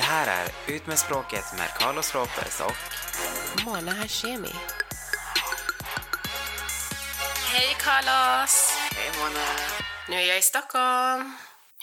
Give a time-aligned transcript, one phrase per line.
[0.00, 2.76] Det här är Ut med språket med Carlos Ropers och
[3.64, 4.54] Mona Hashemi.
[7.52, 8.74] Hej Carlos!
[8.96, 9.46] Hej Mona!
[10.08, 11.36] Nu är jag i Stockholm.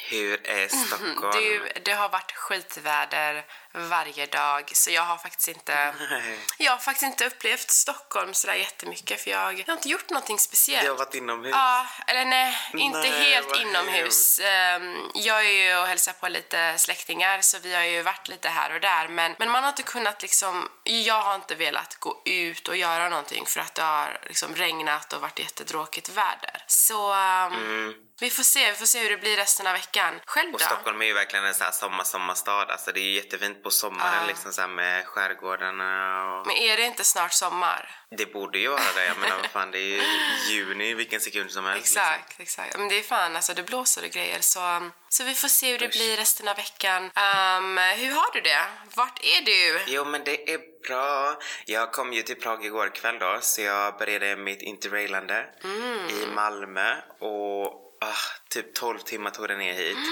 [0.09, 1.31] Hur är Stockholm?
[1.31, 3.45] Du, det har varit skitväder
[3.77, 6.39] varje dag så jag har faktiskt inte Nej.
[6.57, 10.39] jag har faktiskt inte upplevt Stockholm sådär jättemycket för jag, jag har inte gjort någonting
[10.39, 10.83] speciellt.
[10.83, 11.51] Du har varit inomhus?
[11.55, 14.39] Ja, eller nej, inte Nej, helt inomhus.
[14.39, 18.49] Ehm, Jag är ju och hälsar på lite släktingar så vi har ju varit lite
[18.49, 22.21] här och där men, men man har inte kunnat liksom, jag har inte velat gå
[22.25, 26.63] ut och göra någonting för att det har liksom regnat och varit jättetråkigt väder.
[26.67, 30.19] Så ehm, vi får se, vi får se hur det blir resten av veckan.
[30.25, 30.65] Själv Och då?
[30.65, 32.65] Stockholm är ju verkligen en sån här sommar, sommarstad.
[32.65, 34.27] Alltså det är ju jättefint på sommaren Ja.
[34.27, 36.47] liksom så med skärgårdarna och...
[36.47, 37.89] Men är det inte snart sommar?
[38.17, 39.05] Det borde ju vara det.
[39.05, 40.01] Jag menar vad fan, det är ju
[40.49, 41.79] juni vilken sekund som helst.
[41.81, 42.01] liksom.
[42.01, 42.77] Exakt, exakt.
[42.77, 45.79] Men det är fan, alltså det blåser och grejer så, så vi får se hur
[45.79, 47.11] det blir resten av veckan.
[47.15, 48.61] Ehm, hur har du det?
[48.95, 49.79] Vart är du?
[49.87, 51.37] Jo men det är bra.
[51.65, 56.09] Jag kom ju till Prag igår kväll då så jag började mitt interrailande Mm.
[56.09, 57.65] i Malmö och
[58.01, 59.97] ah, typ 12 timmar tog det ner hit.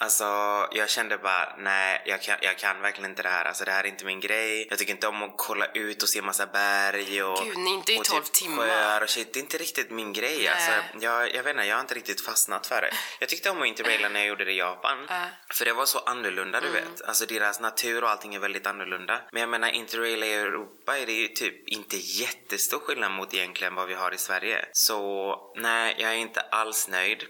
[0.00, 0.24] Alltså
[0.72, 3.44] jag kände bara nej jag kan, jag kan verkligen inte det här.
[3.44, 4.66] Alltså det här är inte min grej.
[4.70, 7.92] Jag tycker inte om att kolla ut och se massa berg och, Gud, nej, inte
[7.92, 8.66] i och 12 typ timmar.
[8.66, 9.32] sjöar och shit.
[9.32, 10.38] Det är inte riktigt min grej.
[10.38, 10.48] Nej.
[10.48, 12.90] Alltså, jag, jag vet inte, jag har inte riktigt fastnat för det.
[13.20, 15.06] Jag tyckte om att interraila när jag gjorde det i Japan.
[15.08, 15.22] Ja.
[15.50, 17.02] För det var så annorlunda du vet.
[17.02, 19.20] Alltså deras natur och allting är väldigt annorlunda.
[19.32, 23.74] Men jag menar interraila i Europa är det ju typ inte jättestor skillnad mot egentligen
[23.74, 24.68] vad vi har i Sverige.
[24.72, 27.24] Så nej, jag är inte alls nöjd.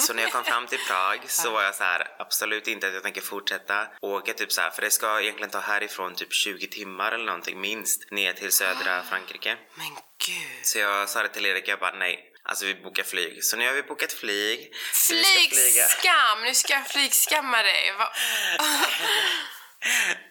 [0.00, 2.94] Så när jag kom fram till Prag så var jag så här, absolut inte att
[2.94, 6.66] jag tänker fortsätta åka typ så här, för det ska egentligen ta härifrån typ 20
[6.66, 9.56] timmar eller någonting minst ner till södra Frankrike.
[9.74, 9.86] Men
[10.26, 10.66] gud.
[10.66, 13.44] Så jag sa det till Erik, jag bara nej, alltså vi bokar flyg.
[13.44, 14.74] Så nu har vi bokat flyg.
[14.92, 16.42] Flygskam!
[16.42, 17.92] Nu ska jag flygskamma dig.
[17.98, 18.08] Va?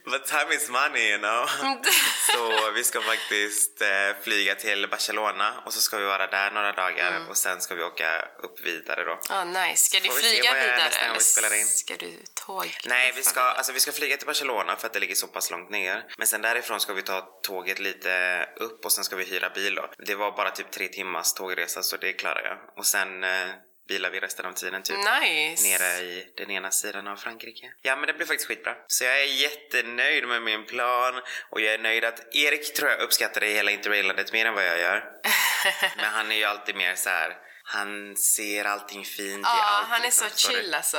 [0.06, 1.46] But time is money you know.
[2.34, 3.88] så vi ska faktiskt eh,
[4.24, 7.28] flyga till Barcelona och så ska vi vara där några dagar Mm.
[7.30, 9.19] och sen ska vi åka upp vidare då.
[9.30, 9.78] Ah, nice.
[9.86, 12.12] Ska du vi flyga vidare eller vi ska du
[12.46, 12.78] tåg?
[12.86, 15.52] Nej, vi ska, alltså, vi ska flyga till Barcelona för att det ligger så pass
[15.52, 16.03] långt ner.
[16.18, 19.75] Men sen därifrån ska vi ta tåget lite upp och sen ska vi hyra bil
[19.75, 19.90] då.
[19.97, 22.58] Det var bara typ tre timmars tågresa så det klarar jag.
[22.78, 23.47] Och sen eh,
[23.88, 24.97] bilar vi resten av tiden typ.
[24.97, 25.67] Nice.
[25.67, 27.73] Nere i den ena sidan av Frankrike.
[27.81, 28.75] Ja men det blir faktiskt skitbra.
[28.88, 32.99] Så jag är jättenöjd med min plan och jag är nöjd att Erik tror jag
[32.99, 35.03] uppskattar det hela interrailandet mer än vad jag gör.
[35.97, 37.38] men han är ju alltid mer så här.
[37.73, 39.88] Han ser allting fint i Ja, allt.
[39.89, 40.53] han är liksom, så du?
[40.56, 40.97] chill alltså.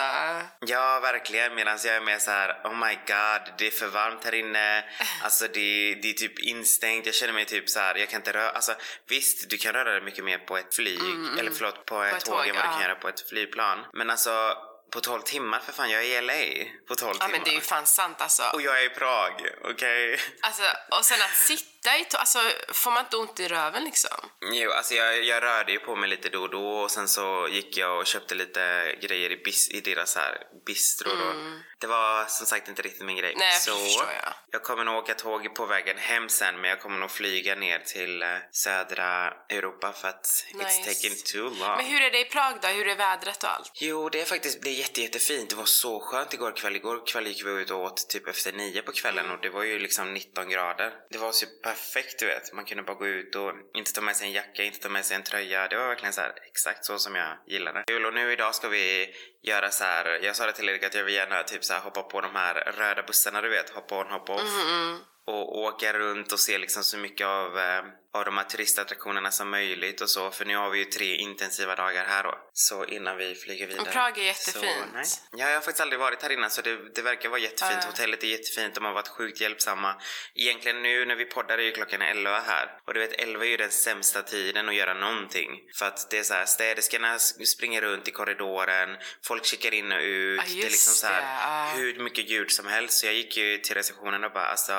[0.67, 1.55] Ja, verkligen.
[1.55, 4.85] Medan jag är mer så här: oh my god, det är för varmt här inne.
[5.23, 7.07] Alltså det, det är typ instängt.
[7.07, 8.75] Jag känner mig typ så här, jag kan inte röra, alltså
[9.09, 11.01] visst, du kan röra dig mycket mer på ett flyg,
[11.39, 12.73] eller förlåt, på, ett Mm, ett tåg, tåg, än vad du ja.
[12.73, 13.85] kan göra på ett flygplan.
[13.93, 14.57] Men alltså,
[14.93, 17.29] på 12 timmar, för fan, jag är i LA på 12 Ja timmar.
[17.39, 18.43] men det är ju fan sant alltså.
[18.53, 19.33] Och jag är i Prag,
[19.65, 20.21] okej?
[20.41, 20.63] alltså.
[20.91, 22.39] Och sen att sitta i alltså
[22.73, 24.31] får man inte ont i röven liksom?
[24.53, 27.49] Jo, alltså jag, jag rörde ju på mig lite då och då och sen så
[27.51, 31.33] gick jag och köpte lite grejer i, bis, i deras här bistro då.
[31.79, 33.33] Det var som sagt inte riktigt min grej.
[33.33, 33.39] Mm.
[33.39, 34.33] Nej, så förstår jag.
[34.51, 37.79] jag kommer nog åka tåg på vägen hem sen men jag kommer nog flyga ner
[37.79, 40.95] till eh, södra Europa för att it's Nice.
[40.95, 41.77] taking too long.
[41.77, 42.69] Men hur är det i Prag då?
[42.69, 43.73] Hur är vädret och allt?
[43.75, 45.51] Jo, det är faktiskt det är jätte, jättefint.
[45.51, 46.77] Det var så skönt igår kväll.
[46.77, 49.63] Igår kväll gick vi ut och åt typ efter nio på kvällen och det var
[49.63, 50.93] ju liksom 19 grader.
[51.11, 52.53] Det var så perfekt, du vet.
[52.53, 55.05] Man kunde bara gå ut och inte ta med sig en jacka, inte ta med
[55.05, 55.69] sig en tröja.
[55.69, 57.85] Det var verkligen så här exakt så som jag gillade.
[57.87, 60.19] Kul, och nu idag ska vi göra så här.
[60.23, 62.35] Jag sa det till Erik att jag vill gärna typ så här hoppa på de
[62.35, 63.71] här röda bussarna, du vet.
[63.71, 64.41] Hoppa on, hoppa off.
[64.41, 64.99] Mm-hmm.
[65.27, 69.51] Och åka runt och se liksom så mycket av, eh, av de här turistattraktionerna som
[69.51, 70.31] möjligt och så.
[70.31, 72.39] För nu har vi ju tre intensiva dagar här då.
[72.53, 73.83] Så innan vi flyger vidare.
[73.83, 74.65] Och Prag är jättefint.
[74.65, 75.05] Så, nej.
[75.33, 77.79] Ja, jag har faktiskt aldrig varit här innan så det, det verkar vara jättefint.
[77.83, 77.87] Ja.
[77.87, 79.95] Hotellet är jättefint, de har varit sjukt hjälpsamma.
[80.35, 82.71] Egentligen nu när vi poddar är ju klockan 11 här.
[82.87, 85.51] Och du vet 11 är ju den sämsta tiden att göra någonting.
[85.79, 90.01] För att det är så här, städerskorna springer runt i korridoren, folk checkar in och
[90.01, 90.41] ut.
[90.41, 91.73] Ja, det är liksom så här, ja.
[91.77, 92.99] hur mycket ljud som helst.
[92.99, 94.73] Så jag gick ju till receptionen och bara alltså,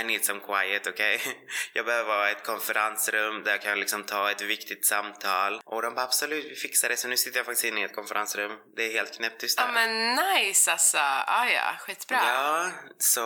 [0.00, 1.20] I need some quiet, okej?
[1.72, 5.60] Jag behöver ha ett konferensrum där jag kan liksom ta ett viktigt samtal.
[5.64, 6.96] Och de bara absolut, vi fixar det.
[6.96, 8.52] Så nu sitter jag faktiskt inne i ett konferensrum.
[8.76, 9.64] Det är helt knäpptyst där.
[9.64, 10.98] Ja men nice alltså.
[11.26, 12.16] Ah, ja, skitbra.
[12.24, 13.20] Ja, så,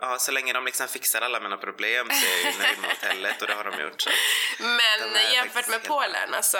[0.00, 2.90] ja, så länge de liksom fixar alla mina problem så är jag ju nöjd med
[2.90, 4.00] hotellet och det har de gjort.
[4.00, 4.10] Så.
[4.62, 6.58] Men De jämfört med helt- Polen, alltså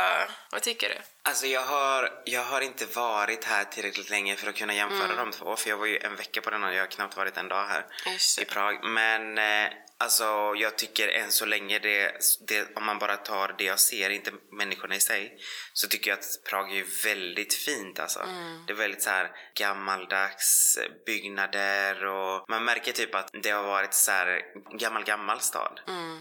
[0.51, 0.95] vad tycker du?
[1.29, 5.17] Alltså jag har, jag har inte varit här tillräckligt länge för att kunna jämföra Mm.
[5.17, 5.57] de två.
[5.57, 7.67] För jag var ju en vecka på den och jag har knappt varit en dag
[7.67, 8.45] här Just i.
[8.45, 8.85] Prag.
[8.85, 9.69] Men eh,
[10.01, 12.13] Alltså jag tycker än så länge det,
[12.49, 15.39] det, om man bara tar det jag ser, inte människorna i sig,
[15.73, 18.21] så tycker jag att Prag är väldigt fint alltså.
[18.67, 23.95] Det är väldigt så här gammaldags byggnader och man märker typ att det har varit
[23.95, 24.41] så här
[24.79, 25.81] gammal gammal stad.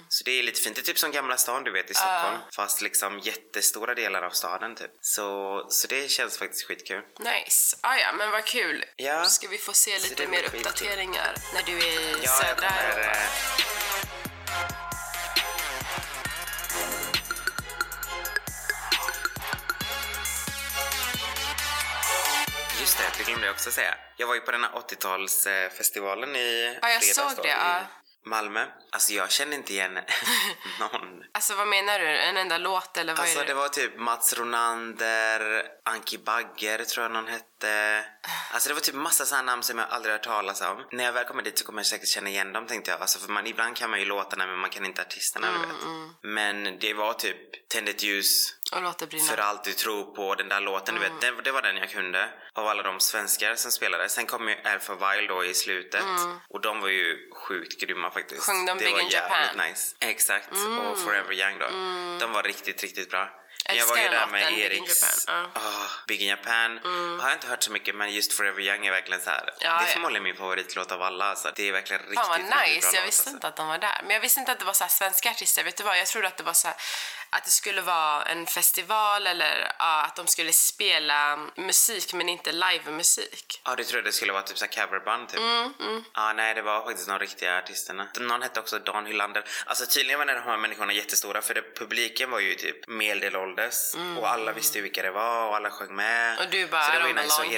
[0.10, 0.76] Så det är lite fint.
[0.76, 2.38] Det är typ som Gamla stan du vet i Stockholm.
[2.56, 4.92] Fast liksom jättestora delar av staden typ.
[5.02, 7.02] Så, så det känns faktiskt skitkul.
[7.20, 7.78] Nice.
[7.82, 8.86] Ah, ja, men vad kul.
[8.96, 9.26] Ja.
[9.26, 13.18] Ska vi få se lite mer uppdateringar när du är i Ja, södra Europa?
[22.88, 23.96] Just det, det glömde jag också säga.
[24.18, 27.52] Jag var ju på den här 80-talsfestivalen i Ja, jag fredags såg då, det, i
[27.52, 27.82] ja.
[28.26, 28.66] Malmö.
[28.92, 29.94] Alltså jag känner inte igen
[30.80, 31.24] någon.
[31.34, 32.08] Alltså vad menar du?
[32.08, 33.50] En enda låt eller vad Alltså är det?
[33.50, 38.06] det var typ Mats Ronander, Anki Bagger tror jag någon hette.
[38.52, 40.86] Alltså det var typ massa sådana namn som jag aldrig hört talas om.
[40.92, 43.02] När jag väl kommer dit så kommer jag säkert känna igen dem tänkte jag.
[43.02, 45.68] Alltså för man, ibland kan man ju låtarna men man kan inte artisterna Mm, du
[45.68, 45.78] vet.
[46.24, 49.26] Men det var typ Tänd ett ljus Och låt det brinna.
[49.26, 51.22] för allt du tror på, den där låten du vet.
[51.22, 52.30] Det, det var den jag kunde.
[52.54, 54.10] Av alla de svenskar som spelade.
[54.10, 56.04] Sen kom ju Alpha Wild då i slutet.
[56.50, 58.48] Och de var ju sjukt grymma faktiskt.
[58.48, 58.58] Mm.
[58.58, 59.60] Sjöng de det Big var in jävligt Japan?
[59.60, 59.70] Mm.
[59.70, 59.96] nice.
[60.00, 60.52] Exakt.
[60.52, 61.68] Och Forever Young då.
[62.20, 63.30] De var riktigt, riktigt bra.
[63.70, 65.26] Jag var ju den där med Eriks...
[65.28, 65.46] Ja.
[65.54, 65.60] Ah,
[66.08, 66.80] Big in Japan.
[67.22, 69.54] Har jag inte hört så mycket men just Forever Young är verkligen så här.
[69.60, 71.36] Ja, det är förmodligen min favoritlåt av alla.
[71.36, 73.30] Så det är verkligen riktigt, Fan vad riktigt bra nice, jag låt, visste alltså.
[73.30, 74.02] inte att de var där.
[74.04, 75.64] Men jag visste inte att det var så svenska artister.
[75.64, 75.98] Vet du vad?
[75.98, 76.78] Jag trodde att det var så här,
[77.30, 82.52] att det skulle vara en festival eller ja, att de skulle spela musik men inte
[82.52, 83.62] livemusik.
[83.66, 85.40] Ja, du trodde det skulle vara typ så coverband typ?
[85.40, 88.08] Mm, Ja, nej det var faktiskt de riktiga artisterna.
[88.20, 89.44] Någon hette också Dan Hylander.
[89.66, 94.30] Alltså tydligen var de här människorna jättestora för det, publiken var ju typ medelålders och
[94.30, 96.34] alla visste vilka det var och alla sjöng med.
[96.34, 96.46] Mm.
[96.46, 97.42] Och du bara, Så det var ju nice.
[97.44, 97.58] Eriks-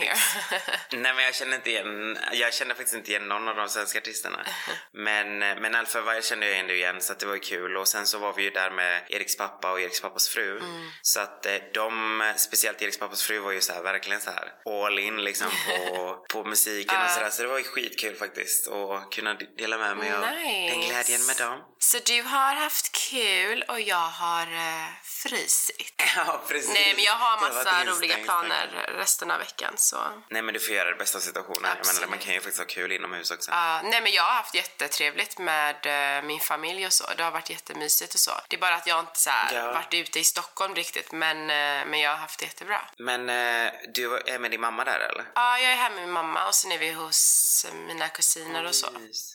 [0.49, 0.61] here.
[0.91, 3.99] Nej men jag kände inte igen, jag kände faktiskt inte igen någon av de svenska
[3.99, 4.45] artisterna.
[4.91, 7.87] Men, men Alfa Wild kände jag ändå igen så att det var ju kul och
[7.87, 10.61] sen så var vi ju där med Eriks pappa och Eriks pappas fru.
[11.01, 14.53] Så att eh, de, speciellt Eriks pappas fru var ju så här, verkligen så här
[14.85, 17.29] all in liksom på, på musiken och sådär.
[17.29, 20.75] Så det var ju skitkul faktiskt att kunna dela med mig av Nice.
[20.75, 21.59] den glädjen med dem.
[21.79, 25.93] Så du har haft kul och jag har uh, frysit.
[26.15, 26.73] Ja precis.
[26.73, 29.97] Nej men jag har massa roliga planer resten av veckan så...
[30.29, 31.71] Nej men du får göra det bästa av situationen.
[31.77, 33.51] Jag menar, man kan ju faktiskt ha kul inomhus också.
[33.51, 35.75] Ja, nej men jag har haft jättetrevligt med
[36.17, 37.03] eh, min familj och så.
[37.17, 38.31] Det har varit jättemysigt och så.
[38.47, 39.73] Det är bara att jag inte så här, Ja.
[39.73, 42.81] varit ute i Stockholm riktigt men, eh, men jag har haft det jättebra.
[42.97, 45.25] Men eh, du är med din mamma där eller?
[45.35, 48.75] Ja, jag är här med min mamma och sen är vi hos mina kusiner och
[48.75, 48.87] så.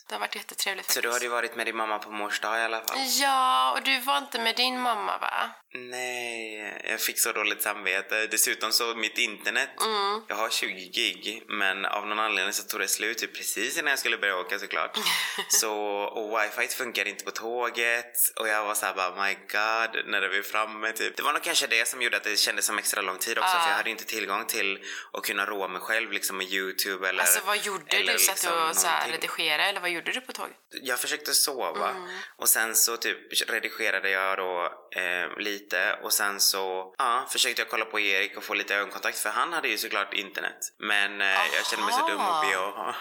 [0.07, 1.03] Det har varit jättetrevligt Så faktiskt.
[1.03, 2.97] du hade ju varit med din mamma på mors dag i alla fall?
[3.21, 5.49] Ja, och du var inte med din mamma va?
[5.77, 8.27] Nej, jag fick så dåligt samvete.
[8.27, 10.21] Dessutom så mitt internet, Mm.
[10.27, 13.89] jag har 20 gig men av någon anledning så tog det slut typ precis innan
[13.89, 14.97] jag skulle börja åka såklart.
[15.49, 20.21] så, och wifi funkar inte på tåget och jag var såhär bara my god när
[20.21, 21.17] det var framme typ.
[21.17, 23.49] Det var nog kanske det som gjorde att det kändes som extra lång tid också
[23.57, 23.61] Ah.
[23.63, 24.79] för jag hade inte tillgång till
[25.13, 28.19] att kunna roa mig själv liksom med youtube eller Alltså vad gjorde eller du?
[28.19, 29.29] Satt du liksom och så här, någonting.
[29.29, 30.55] redigerade eller vad gjorde du på tåget?
[30.81, 32.07] Jag försökte sova Mm.
[32.37, 33.17] och sen så typ
[33.49, 35.64] redigerade jag då eh, lite
[36.01, 39.53] och sen så ja, försökte jag kolla på Erik och få lite ögonkontakt för han
[39.53, 40.57] hade ju såklart internet.
[40.79, 42.73] Men eh, jag kände mig så dum och be och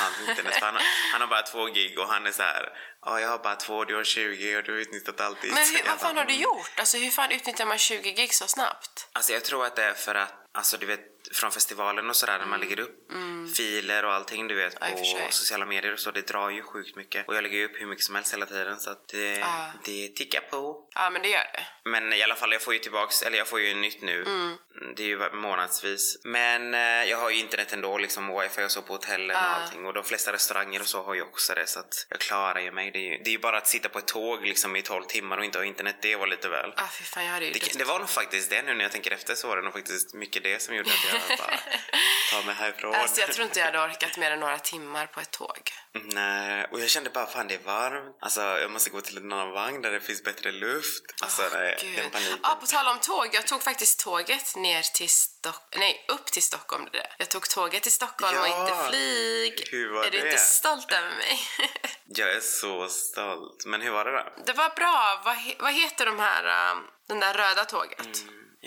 [0.00, 0.54] hans internet.
[0.54, 2.68] För han, har- han har bara två gig och han är så här.
[3.04, 5.52] Ja, jag har bara två, du har 20 och du har utnyttjat alltid.
[5.52, 6.70] Men hur, vad fan har du gjort?
[6.76, 9.08] Alltså hur fan utnyttjar man 20 gig så snabbt?
[9.12, 11.00] Alltså jag tror att det är för att, alltså du vet
[11.32, 12.96] från festivalen och sådär när man lägger upp
[13.56, 14.98] filer och allting du vet Mm.
[15.04, 17.28] Ja, på sociala medier och så, det drar ju sjukt mycket.
[17.28, 19.66] Och jag lägger ju upp hur mycket som helst hela tiden så att det, Ja.
[19.84, 20.88] det tickar på.
[20.94, 21.66] Ja, men det gör det.
[21.90, 24.22] Men i alla fall, jag får ju tillbaks, eller jag får ju nytt nu.
[24.22, 24.56] Mm.
[24.96, 26.18] Det är ju månadsvis.
[26.24, 29.86] Men eh, jag har ju internet ändå, liksom wifi och så på hotellen och allting.
[29.86, 32.72] Och de flesta restauranger och så har ju också det så att jag klarar ju
[32.72, 32.85] mig.
[32.90, 35.04] Det är ju, det är ju bara att sitta på ett tåg liksom i 12
[35.04, 36.72] timmar och inte ha internet, det var lite väl.
[36.76, 38.92] Ah, fy fan, jag hade ju Det, det var nog faktiskt det nu när jag
[38.92, 41.58] tänker efter så var det nog faktiskt mycket det som gjorde att jag bara
[42.32, 42.94] tar mig härifrån.
[42.94, 45.70] Alltså jag tror inte jag hade orkat mer än några timmar på ett tåg.
[46.04, 48.16] Nej, och jag kände bara fan det är varmt.
[48.20, 51.04] Alltså jag måste gå till en annan vagn där det finns bättre luft.
[51.22, 52.38] Alltså nej, den paniken.
[52.42, 53.28] Ja, på tal om tåg.
[53.32, 55.08] Jag tog faktiskt tåget ner till
[55.52, 55.80] Stockholm.
[55.80, 56.88] Nej, upp till Stockholm.
[56.92, 57.14] Det där.
[57.18, 58.60] Jag tog tåget till Stockholm och Ja.
[58.60, 59.68] inte flyg.
[59.70, 60.26] Hur var är du det?
[60.30, 61.38] inte stolt över mig?
[62.04, 63.66] Jag är så stolt.
[63.66, 64.24] Men hur var det då?
[64.46, 65.22] det var bra.
[65.24, 68.08] Vad, vad heter de här, um, den där röda tåget?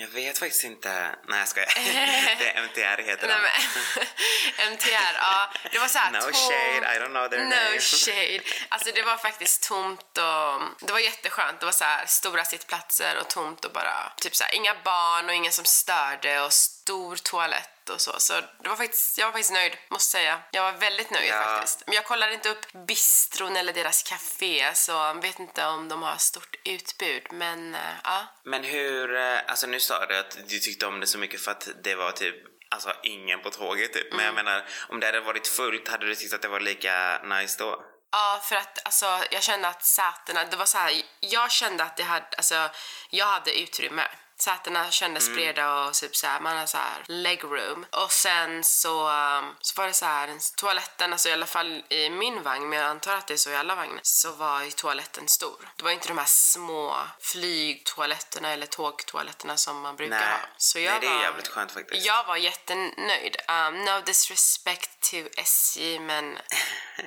[0.00, 1.14] Jag vet faktiskt inte.
[1.28, 1.72] Nej jag skojar.
[2.38, 5.52] det är MTR heter men, MTR, ja.
[5.72, 7.74] Det var så här No tom- shade, I don't know their name.
[7.74, 8.40] No shade.
[8.68, 11.60] Alltså det var faktiskt tomt och det var jätteskönt.
[11.60, 15.28] Det var så här stora sittplatser och tomt och bara typ så här inga barn
[15.28, 18.20] och ingen som störde och stor toalett och så.
[18.20, 18.32] Så
[18.62, 20.40] det var faktiskt, jag var faktiskt nöjd, måste säga.
[20.50, 21.42] Jag var väldigt nöjd Ja.
[21.42, 21.82] faktiskt.
[21.86, 26.02] Men jag kollade inte upp bistron eller deras café, så jag vet inte om de
[26.02, 27.22] har stort utbud.
[27.30, 28.26] Men eh, ja.
[28.44, 31.50] Men hur, eh, alltså nu sa du att du tyckte om det så mycket för
[31.50, 32.34] att det var typ
[32.72, 34.12] Alltså ingen på tåget typ.
[34.12, 37.22] Men jag menar, om det hade varit fullt, hade du tyckt att det var lika
[37.24, 37.84] nice då?
[38.12, 41.96] Ja, för att alltså, jag kände att sätena, det var så här, jag kände att
[41.96, 42.70] det hade, alltså,
[43.10, 44.02] jag hade utrymme.
[44.42, 47.86] Sätena kändes breda och typ så här, man har så här legroom.
[47.90, 51.84] Och sen så, um, så var det så här, en- toaletten, alltså i alla fall
[51.88, 54.62] i min vagn, men jag antar att det är så i alla vagnar, så var
[54.62, 55.68] ju toaletten stor.
[55.76, 60.38] Det var inte de här små flygtoaletterna eller tågtoaletterna som man brukar Nej, ha.
[60.56, 62.06] Så jag nej det är var, jävligt skönt faktiskt.
[62.06, 63.36] Jag var jättenöjd.
[63.48, 66.32] Um, no disrespect to SJ, men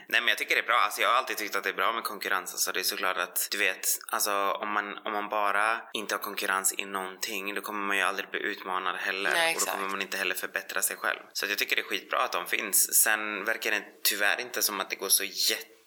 [0.08, 1.74] Nej men jag tycker det är bra, alltså jag har alltid tyckt att det är
[1.74, 2.54] bra med konkurrens.
[2.54, 6.20] Alltså det är såklart att, du vet, alltså om man, om man bara inte har
[6.20, 7.23] konkurrens i någonting
[7.56, 9.32] då kommer man ju aldrig bli utmanad heller.
[9.32, 11.20] Nej, och då kommer man inte heller förbättra sig själv.
[11.34, 12.94] Så jag tycker det är skitbra att de finns.
[12.94, 15.24] Sen verkar det tyvärr inte som att det går så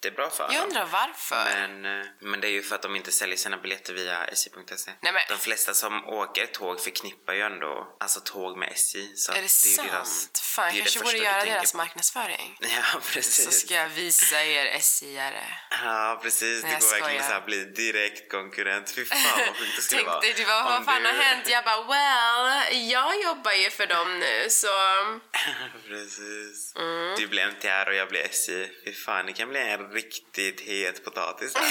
[0.05, 1.45] jättebra för jag undrar varför.
[1.45, 4.91] Men, eh, men det är ju för att de inte säljer sina biljetter via SJ.se.
[5.29, 9.17] De flesta som åker tåg förknippar ju ändå alltså tåg med SJ.
[9.17, 9.89] Så Är att det är ju sant?
[9.91, 11.77] deras- Fan, det är jag det kanske borde göra deras på.
[11.79, 12.57] marknadsföring.
[12.77, 13.61] Ja, Så precis.
[13.61, 15.45] ska jag visa er SJ-are.
[15.85, 16.63] Ja, precis.
[16.63, 18.91] Nej, det går verkligen så här bli direkt konkurrent.
[18.91, 20.21] Fy fan vad sjukt det skulle vara.
[20.21, 21.49] dig, du vad Om fan du- har hänt?
[21.49, 24.67] Jag bara, well, jag jobbar ju för dem nu så...
[25.89, 26.73] Precis.
[26.77, 27.15] Mm.
[27.17, 28.69] Du blir MTR och jag blir SJ.
[28.85, 31.53] Fy fan, det kan bli en riktigt het potatis.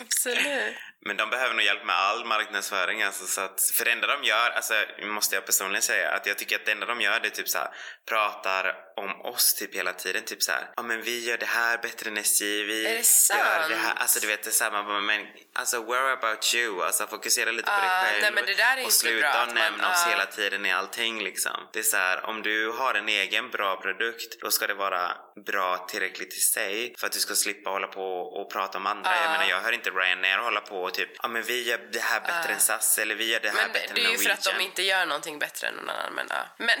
[0.00, 0.76] Absolut.
[1.00, 4.24] Men de behöver nog hjälp med all marknadsföring alltså, så att, för det enda de
[4.24, 7.28] gör, alltså måste jag personligen säga, att jag tycker att det enda de gör det
[7.28, 7.68] är typ så här,
[8.08, 11.78] pratar om oss typ hela tiden, typ så här, ja men vi gör det här
[11.78, 13.68] bättre än SJ, vi Är det gör sant?
[13.68, 17.50] det här, alltså du vet det man bara, men alltså where about you, alltså fokusera
[17.50, 19.54] lite på dig Ah, själv nej, men det där är och sluta bra att man-
[19.54, 20.10] nämna oss ah.
[20.10, 21.68] hela tiden i allting liksom.
[21.72, 25.12] Det är så här, om du har en egen bra produkt, då ska det vara
[25.46, 29.10] bra tillräckligt i sig för att du ska slippa hålla på och prata om andra.
[29.16, 29.32] Jag Ah.
[29.32, 32.20] menar jag hör inte Ryanair hålla på och typ, ja men vi gör det här
[32.20, 34.30] bättre än SAS eller vi gör det här Men bättre det än är ju för
[34.30, 34.70] att de Norwegian.
[34.70, 36.12] inte gör någonting bättre än någon annan.
[36.14, 36.36] Men, ja.
[36.58, 36.78] men,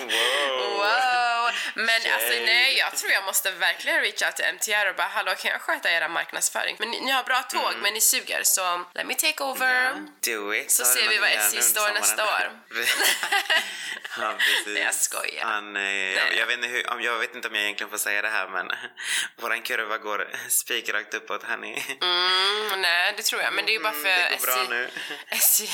[0.00, 0.76] Wow.
[0.76, 1.41] wow.
[1.74, 2.12] Men Tjej.
[2.12, 5.50] alltså, nej, jag tror jag måste verkligen reach out till MTR och bara hallå kan
[5.50, 6.76] jag sköta era marknadsföring?
[6.78, 9.86] Men ni, ni har bra tåg men ni suger så let me take over.
[9.86, 10.08] Mm.
[10.26, 10.70] Ja, do it.
[10.70, 12.52] Så du ser vi vad SJ står nästa år.
[14.20, 14.78] ja, precis.
[14.78, 15.44] Jag skojar.
[15.44, 17.98] Han, eh, jag, jag, vet inte hur, om- jag vet inte om jag egentligen får
[17.98, 18.70] säga det här men
[19.36, 21.84] våran kurva går spikrakt uppåt hörni.
[22.00, 23.52] Mm, nej, det tror jag.
[23.52, 24.68] Men det är ju bara för det går bra SJ.
[24.68, 24.90] nu.
[25.28, 25.68] SJ.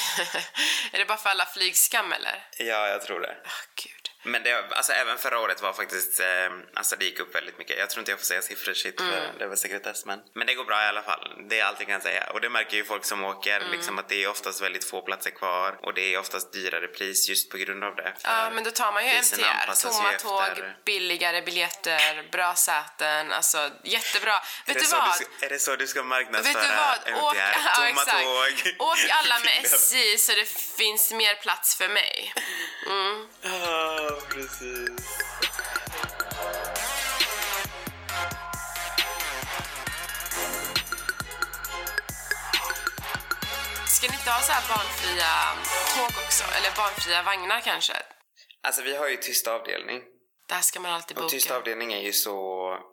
[0.92, 2.46] är det bara för alla flygskam eller?
[2.58, 3.36] Ja, jag tror det.
[3.84, 3.97] Gud.
[4.22, 6.26] Men det, alltså även förra året var faktiskt, eh,
[6.74, 7.78] alltså det gick upp väldigt mycket.
[7.78, 9.38] Jag tror inte jag får säga siffror shit för Mm.
[9.38, 10.20] det var sekretess men.
[10.34, 11.32] Men det går bra i alla fall.
[11.48, 12.30] Det är allt jag kan säga.
[12.30, 13.72] Och det märker ju folk som åker Mm.
[13.72, 17.28] liksom att det är oftast väldigt få platser kvar och det är oftast dyrare pris
[17.28, 18.12] just på grund av det.
[18.22, 19.36] Ja, För men då tar man ju MTR.
[19.38, 23.32] ju Tomma efter- tåg, billigare biljetter, bra säten.
[23.32, 24.32] Alltså, jättebra.
[24.32, 25.08] Är Vet det du vad?
[25.08, 26.98] Du, ska- är det så du ska Vet marknadsföra du vad?
[27.14, 27.24] MTR?
[27.24, 28.22] Åk, ja, Tomma exakt.
[28.22, 28.74] tåg.
[28.78, 30.48] Åk alla med SJ så det
[30.78, 32.32] finns mer plats för mig.
[33.42, 35.18] Ja, precis.
[43.86, 45.32] Ska ni inte ha så här barnfria
[45.96, 46.44] tåg också?
[46.56, 47.92] Eller barnfria vagnar kanske?
[48.62, 50.02] Alltså vi har ju tyst avdelning.
[50.48, 51.56] Där ska man alltid Och tyst boka.
[51.58, 52.32] avdelning är ju så,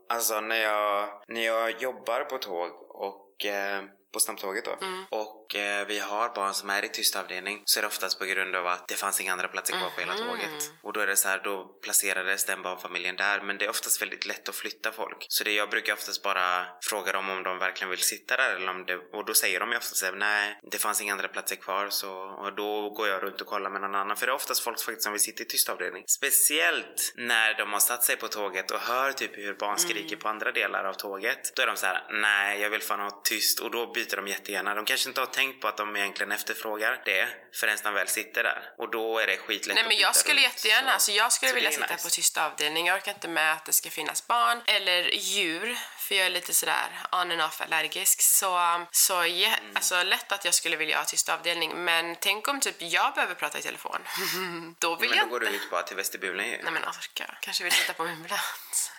[0.10, 3.84] alltså när jag, när jag jobbar på tåg och eh,
[4.15, 5.05] på snabbtåget då Mm.
[5.12, 8.25] och eh, vi har barn som är i tyst avdelning så är det oftast på
[8.25, 10.27] grund av att det fanns inga andra platser kvar på hela Mhm.
[10.27, 10.60] tåget.
[10.84, 14.01] Och då är det så här, då placerades den barnfamiljen där men det är oftast
[14.01, 15.25] väldigt lätt att flytta folk.
[15.29, 18.69] Så det jag brukar oftast bara fråga dem om de verkligen vill sitta där eller
[18.69, 21.55] om det, och då säger de ju oftast här, nej det fanns inga andra platser
[21.55, 22.12] kvar så
[22.43, 24.79] och då går jag runt och kollar med någon annan för det är oftast folk
[24.79, 26.03] faktiskt som vill sitta i tyst avdelning.
[26.07, 30.29] Speciellt när de har satt sig på tåget och hör typ hur barn skriker på
[30.29, 31.55] andra delar av tåget.
[31.55, 34.27] Då är de så här: nej jag vill fan ha tyst och då byter de
[34.27, 34.75] jättegärna.
[34.75, 37.27] De kanske inte har tänkt på att de egentligen efterfrågar det
[37.59, 38.62] förrän de väl sitter där.
[38.77, 41.12] Och då är det skitlätt Nej att men jag byta skulle runt, jättegärna, så- alltså
[41.12, 42.03] jag skulle så vilja sitta nice.
[42.03, 42.88] på tyst avdelning.
[42.88, 46.53] Jag orkar inte med att det ska finnas barn eller djur för jag är lite
[46.53, 48.21] sådär on and off allergisk.
[48.21, 49.71] Så, så ja, Mm.
[49.75, 53.35] alltså lätt att jag skulle vilja ha tyst avdelning men tänk om typ jag behöver
[53.35, 54.00] prata i telefon.
[54.79, 55.57] då vill Men jag då går du inte.
[55.57, 56.57] ut bara till vestibulen ju.
[56.63, 57.38] Nej men orka.
[57.41, 58.91] Kanske vill sitta på min plats.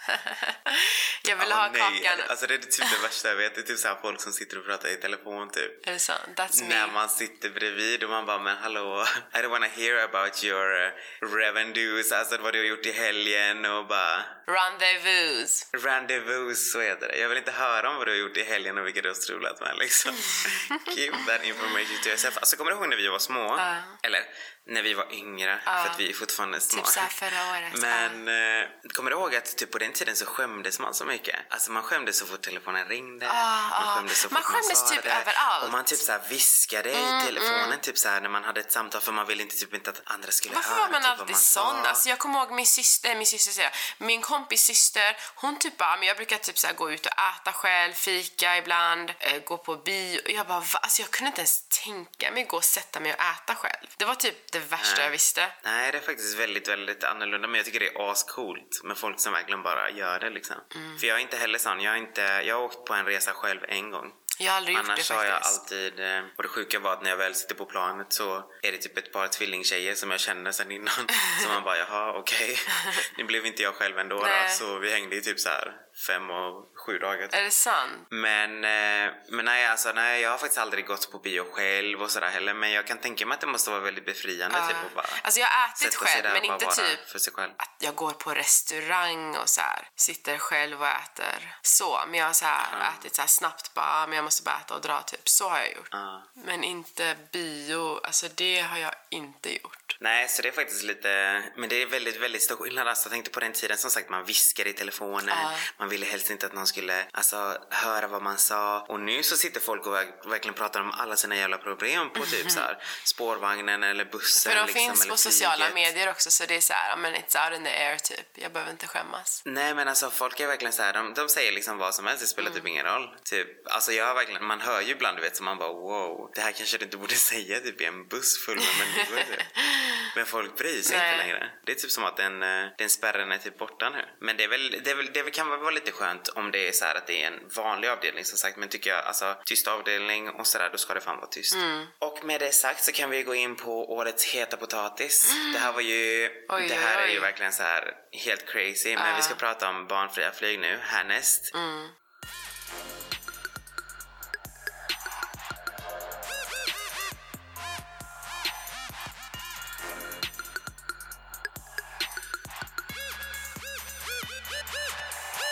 [1.22, 1.80] Jag vill Ah, ha nej.
[2.02, 2.20] kakan.
[2.28, 3.54] Alltså det är typ det värsta jag vet.
[3.54, 5.86] Det är typ så här folk som sitter och pratar i telefon typ.
[5.88, 6.20] Är det sant?
[6.36, 6.92] That's När me.
[6.92, 10.90] man sitter bredvid och man bara men hallå, I don't wanna hear about your uh,
[11.36, 15.66] revenues, alltså vad du har gjort i helgen och bara Rendezvous.
[15.72, 17.18] rendezvous, så heter det.
[17.18, 19.14] Jag vill inte höra om vad du har gjort i helgen och vilka du har
[19.14, 20.12] strulat med liksom.
[20.94, 22.36] Keep that information to yourself.
[22.36, 23.54] Alltså kommer du ihåg när vi var små?
[23.58, 23.76] Ja.
[24.02, 24.20] Eller
[24.68, 26.82] när vi var yngre, för att vi är fortfarande små.
[26.82, 27.72] Typ såhär förra året.
[27.82, 28.28] Men
[28.62, 31.36] eh, kommer du ihåg att typ på den tiden så skämdes man så mycket?
[31.50, 33.28] Alltså man skämdes så fort telefonen ringde.
[33.30, 33.94] Ah, man ah.
[33.96, 35.20] skämdes så fort Man skämdes man typ svarade.
[35.20, 35.64] överallt.
[35.64, 39.00] Och man typ såhär viskade Mm, i telefonen typ såhär när man hade ett samtal
[39.00, 41.26] för man ville inte typ inte att andra skulle Varför höra var man typ, alltid
[41.30, 41.82] man sån?
[41.82, 41.88] sa.
[41.88, 45.76] Alltså jag kommer ihåg min syster, äh, min syster säger min kompis syster, hon typ
[45.76, 49.42] bara, men jag brukar typ så här gå ut och äta själv, fika ibland, eh,
[49.44, 50.20] gå på bio.
[50.24, 50.78] Och jag bara, va?
[50.82, 53.86] Alltså jag kunde inte ens tänka mig gå och sätta mig och äta själv.
[53.96, 55.04] Det var typ det värsta Nej.
[55.04, 55.42] jag visste.
[55.64, 57.48] Nej, det är faktiskt väldigt, väldigt annorlunda.
[57.48, 60.56] Men jag tycker det är ascoolt med folk som verkligen bara gör det liksom.
[60.74, 60.98] Mm.
[60.98, 61.80] För jag är inte heller sån.
[61.80, 64.12] Jag har, inte, jag har åkt på en resa själv en gång.
[64.38, 67.02] Jag har aldrig gjort Annars det har jag alltid, eh, och det sjuka var att
[67.02, 70.20] när jag väl sitter på planet så är det typ ett par tvillingtjejer som jag
[70.20, 70.94] känner sedan innan.
[71.42, 72.58] Så man bara, jaha okej.
[73.18, 76.30] Nu blev inte jag själv ändå då, så vi hängde i typ så här fem
[76.30, 77.28] och sju dagar.
[77.32, 78.06] Är det sant?
[78.10, 82.10] Men, eh, men nej, alltså, nej, jag har faktiskt aldrig gått på bio själv och
[82.10, 82.54] sådär heller.
[82.54, 84.66] Men jag kan tänka mig att det måste vara väldigt befriande Ja.
[84.66, 87.52] typ att bara Alltså jag har ätit själv, men inte typ för sig själv.
[87.56, 92.04] att jag går på restaurang och så här, sitter själv och äter så.
[92.08, 94.74] Men jag har så här, ätit så här snabbt bara, men jag måste bara äta
[94.74, 95.28] och dra typ.
[95.28, 95.88] Så har jag gjort.
[95.90, 96.22] Ja.
[96.34, 99.96] Men inte bio, alltså det har jag inte gjort.
[100.00, 102.88] Nej, så det är faktiskt lite, men det är väldigt, väldigt stor skillnad.
[102.88, 105.36] Alltså, jag tänkte på den tiden, som sagt, man viskade i telefonen.
[105.42, 105.52] Ja.
[105.86, 108.80] Man ville helst inte att någon skulle alltså, höra vad man sa.
[108.80, 112.24] Och nu så sitter folk och verk- verkligen pratar om alla sina jävla problem på
[112.24, 114.52] typ så här, spårvagnen eller bussen.
[114.52, 117.14] För de liksom, finns eller på sociala medier också så det är så här, men
[117.14, 118.26] it's out in the air typ.
[118.34, 119.42] Jag behöver inte skämmas.
[119.44, 122.22] Nej men alltså folk är verkligen så här, de, de säger liksom vad som helst,
[122.22, 123.14] det spelar typ ingen roll.
[123.24, 126.30] Typ, alltså jag har verkligen, man hör ju ibland du vet så man bara wow,
[126.34, 129.46] det här kanske du inte borde säga typ i en buss full med människor typ.
[130.16, 131.12] Men folk bryr sig Nej.
[131.12, 131.50] inte längre.
[131.66, 134.04] Det är typ som att den, eh, den spärren är typ borta nu.
[134.20, 136.68] Men det är väl, det, är väl, det kan väl vara lite skönt om det
[136.68, 138.56] är så att det är en vanlig avdelning som sagt.
[138.56, 141.54] Men tycker jag, alltså tyst avdelning och sådär, då ska det fan vara tyst.
[141.54, 141.86] Mm.
[141.98, 145.34] Och med det sagt så kan vi gå in på årets heta potatis.
[145.52, 148.94] Det här var ju, Oj, det här oj, är ju verkligen så här helt crazy.
[148.94, 151.54] Men vi ska prata om barnfria flyg nu, härnäst.
[151.54, 151.88] Mm.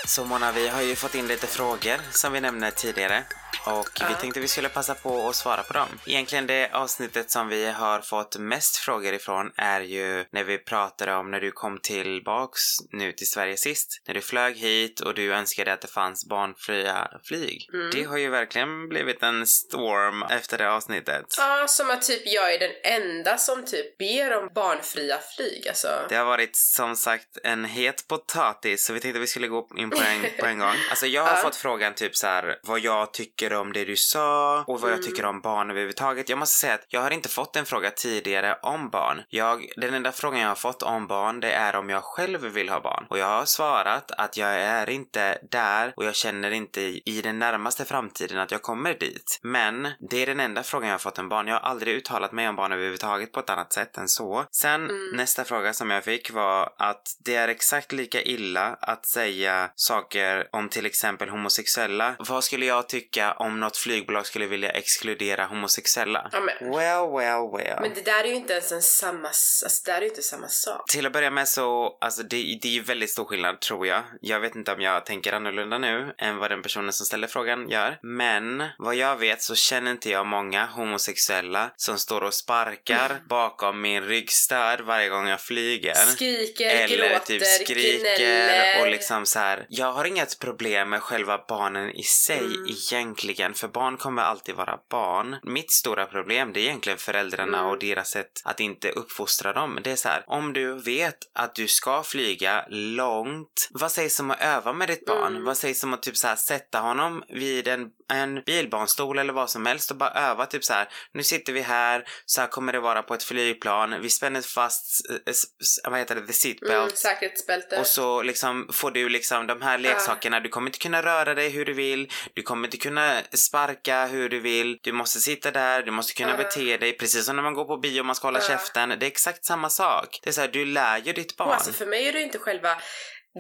[0.07, 3.25] Så Mona, vi har ju fått in lite frågor som vi nämnde tidigare.
[3.67, 5.89] Och vi tänkte vi skulle passa på att svara på dem.
[6.07, 11.15] Egentligen det avsnittet som vi har fått mest frågor ifrån är ju när vi pratade
[11.15, 12.61] om när du kom tillbaks
[12.93, 14.03] nu till Sverige sist.
[14.07, 17.69] När du flög hit och du önskade att det fanns barnfria flyg.
[17.93, 21.25] Det har ju verkligen blivit en storm efter det avsnittet.
[21.39, 22.73] Ja, som att typ jag är den
[23.03, 25.69] enda som typ ber om barnfria flyg.
[25.69, 29.69] Alltså, Det har varit som sagt en het potatis så vi tänkte vi skulle gå
[29.77, 30.75] in på en, på en gång.
[30.91, 34.65] Alltså jag har fått frågan typ så här vad jag tycker om det du sa
[34.67, 36.29] och vad jag tycker om barn överhuvudtaget.
[36.29, 39.23] Jag måste säga att jag har inte fått en fråga tidigare om barn.
[39.29, 42.69] Jag, den enda frågan jag har fått om barn det är om jag själv vill
[42.69, 43.07] ha barn.
[43.11, 47.39] Och jag har svarat att jag är inte där och jag känner inte i, den
[47.39, 49.41] närmaste framtiden att jag kommer dit.
[49.43, 51.49] Men det är den enda frågan jag har fått om barn.
[51.49, 54.47] Jag har aldrig uttalat mig om barn överhuvudtaget på ett annat sätt än så.
[54.51, 59.71] Sen nästa fråga som jag fick var att det är exakt lika illa att säga
[59.75, 62.15] saker om till exempel homosexuella.
[62.19, 66.29] Vad skulle jag tycka om något flygbolag skulle vilja exkludera homosexuella?
[66.33, 67.79] Ja, men- Well, well, well.
[67.81, 70.23] Men det där är ju inte ens en samma, alltså det där är ju inte
[70.23, 70.91] samma sak.
[70.91, 74.03] Till att börja med så, alltså det, det är ju väldigt stor skillnad tror jag.
[74.21, 77.69] Jag vet inte om jag tänker annorlunda nu än vad den personen som ställer frågan
[77.69, 77.99] gör.
[78.03, 83.81] Men vad jag vet så känner inte jag många homosexuella som står och sparkar bakom
[83.81, 85.95] min ryggstöd varje gång jag flyger.
[85.95, 88.81] Skriker, Eller gråter, typ skriker gnäller.
[88.81, 89.67] och liksom så här.
[89.69, 92.67] Jag har inget problem med själva barnen i sig Mm.
[92.69, 95.37] egentligen, för barn kommer alltid vara barn.
[95.43, 97.71] Mitt stora problem det är egentligen föräldrarna Mm.
[97.71, 99.79] och deras sätt att inte uppfostra dem.
[99.85, 104.31] Det är så här, om du vet att du ska flyga långt, vad sägs om
[104.31, 105.33] att öva med ditt barn?
[105.33, 105.45] Mm.
[105.45, 109.51] Vad sägs om att typ så här sätta honom vid en, en bilbarnstol eller vad
[109.51, 110.89] som helst och bara öva typ så här.
[111.13, 114.01] Nu sitter vi här, så här kommer det vara på ett flygplan.
[114.03, 116.73] Vi spänner fast, eh, vad heter det, the seatbelt.
[116.73, 117.81] Mm, säkerhetsbälte.
[117.81, 121.49] Och så liksom får du liksom de här leksakerna, du kommer inte kunna röra dig
[121.49, 125.83] hur du vill, du kommer inte kunna sparka hur du vill, du måste sitta där,
[125.83, 126.37] du måste kunna Ja.
[126.37, 128.49] bete dig, precis som när man går på bio och man ska hålla Ja.
[128.49, 128.89] käften.
[128.89, 130.21] Det är exakt samma sak.
[130.23, 131.49] Det är så här, du lär ju ditt barn.
[131.49, 132.77] Och alltså för mig är det inte själva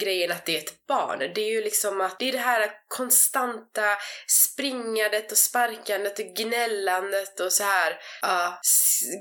[0.00, 1.18] grejen att det är ett barn.
[1.18, 7.40] Det är ju liksom att det är det här konstanta springandet och sparkandet och gnällandet
[7.40, 7.90] och så här
[8.24, 8.54] uh,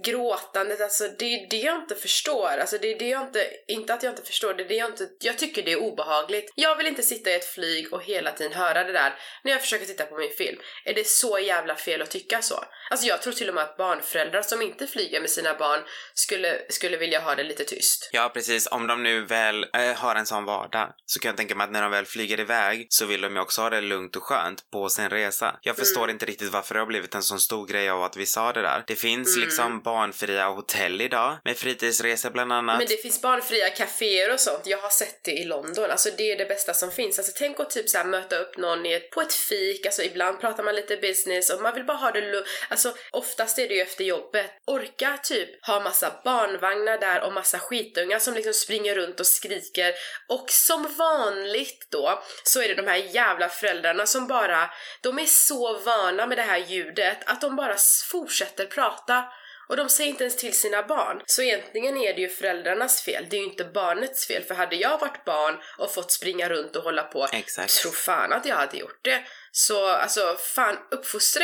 [0.04, 0.82] gråtandet.
[0.82, 2.58] Alltså det är det jag inte förstår.
[2.60, 4.90] Alltså det är det jag inte, inte att jag inte förstår, det är det jag
[4.90, 6.52] inte, jag tycker det är obehagligt.
[6.56, 9.62] Jag vill inte sitta i ett flyg och hela tiden höra det där när jag
[9.62, 10.60] försöker titta på min film.
[10.86, 12.64] Är det så jävla fel att tycka så?
[12.92, 15.82] Alltså jag tror till och med att barnföräldrar som inte flyger med sina barn
[16.14, 18.10] skulle, skulle vilja ha det lite tyst.
[18.12, 18.68] Ja, precis.
[18.68, 20.63] Om de nu väl äh, har en sån vardag
[21.06, 23.42] så kan jag tänka mig att när de väl flyger iväg så vill de ju
[23.42, 25.60] också ha det lugnt och skönt på sin resa.
[25.62, 26.14] Jag förstår mm.
[26.14, 28.62] inte riktigt varför det har blivit en sån stor grej av att vi sa det
[28.62, 28.84] där.
[28.88, 29.46] Det finns mm.
[29.46, 32.78] liksom barnfria hotell idag med fritidsresor bland annat.
[32.78, 34.62] Men det finns barnfria kaféer och sånt.
[34.66, 35.92] Jag har sett det i London.
[35.92, 37.20] Alltså det är det bästa som finns.
[37.20, 39.86] Alltså tänk att typ så här, möta upp någon ett, på ett fik.
[39.86, 42.48] Alltså ibland pratar man lite business och man vill bara ha det lugnt.
[42.70, 44.52] Alltså oftast är det ju efter jobbet.
[44.66, 49.94] Orka typ ha massa barnvagnar där och massa skitungar som liksom springer runt och skriker.
[50.30, 54.70] Och som vanligt då så är det de här jävla föräldrarna som bara,
[55.02, 57.76] de är så vana med det här ljudet att de bara
[58.12, 59.26] fortsätter prata
[59.70, 61.22] och de säger inte ens till sina barn.
[61.26, 64.44] Så egentligen är det ju föräldrarnas fel, det är ju inte barnets fel.
[64.44, 67.74] För hade jag varit barn och fått springa runt och hålla på, Exakt.
[67.74, 69.24] tro fan att jag hade gjort det.
[69.56, 71.44] Så alltså fan uppfostra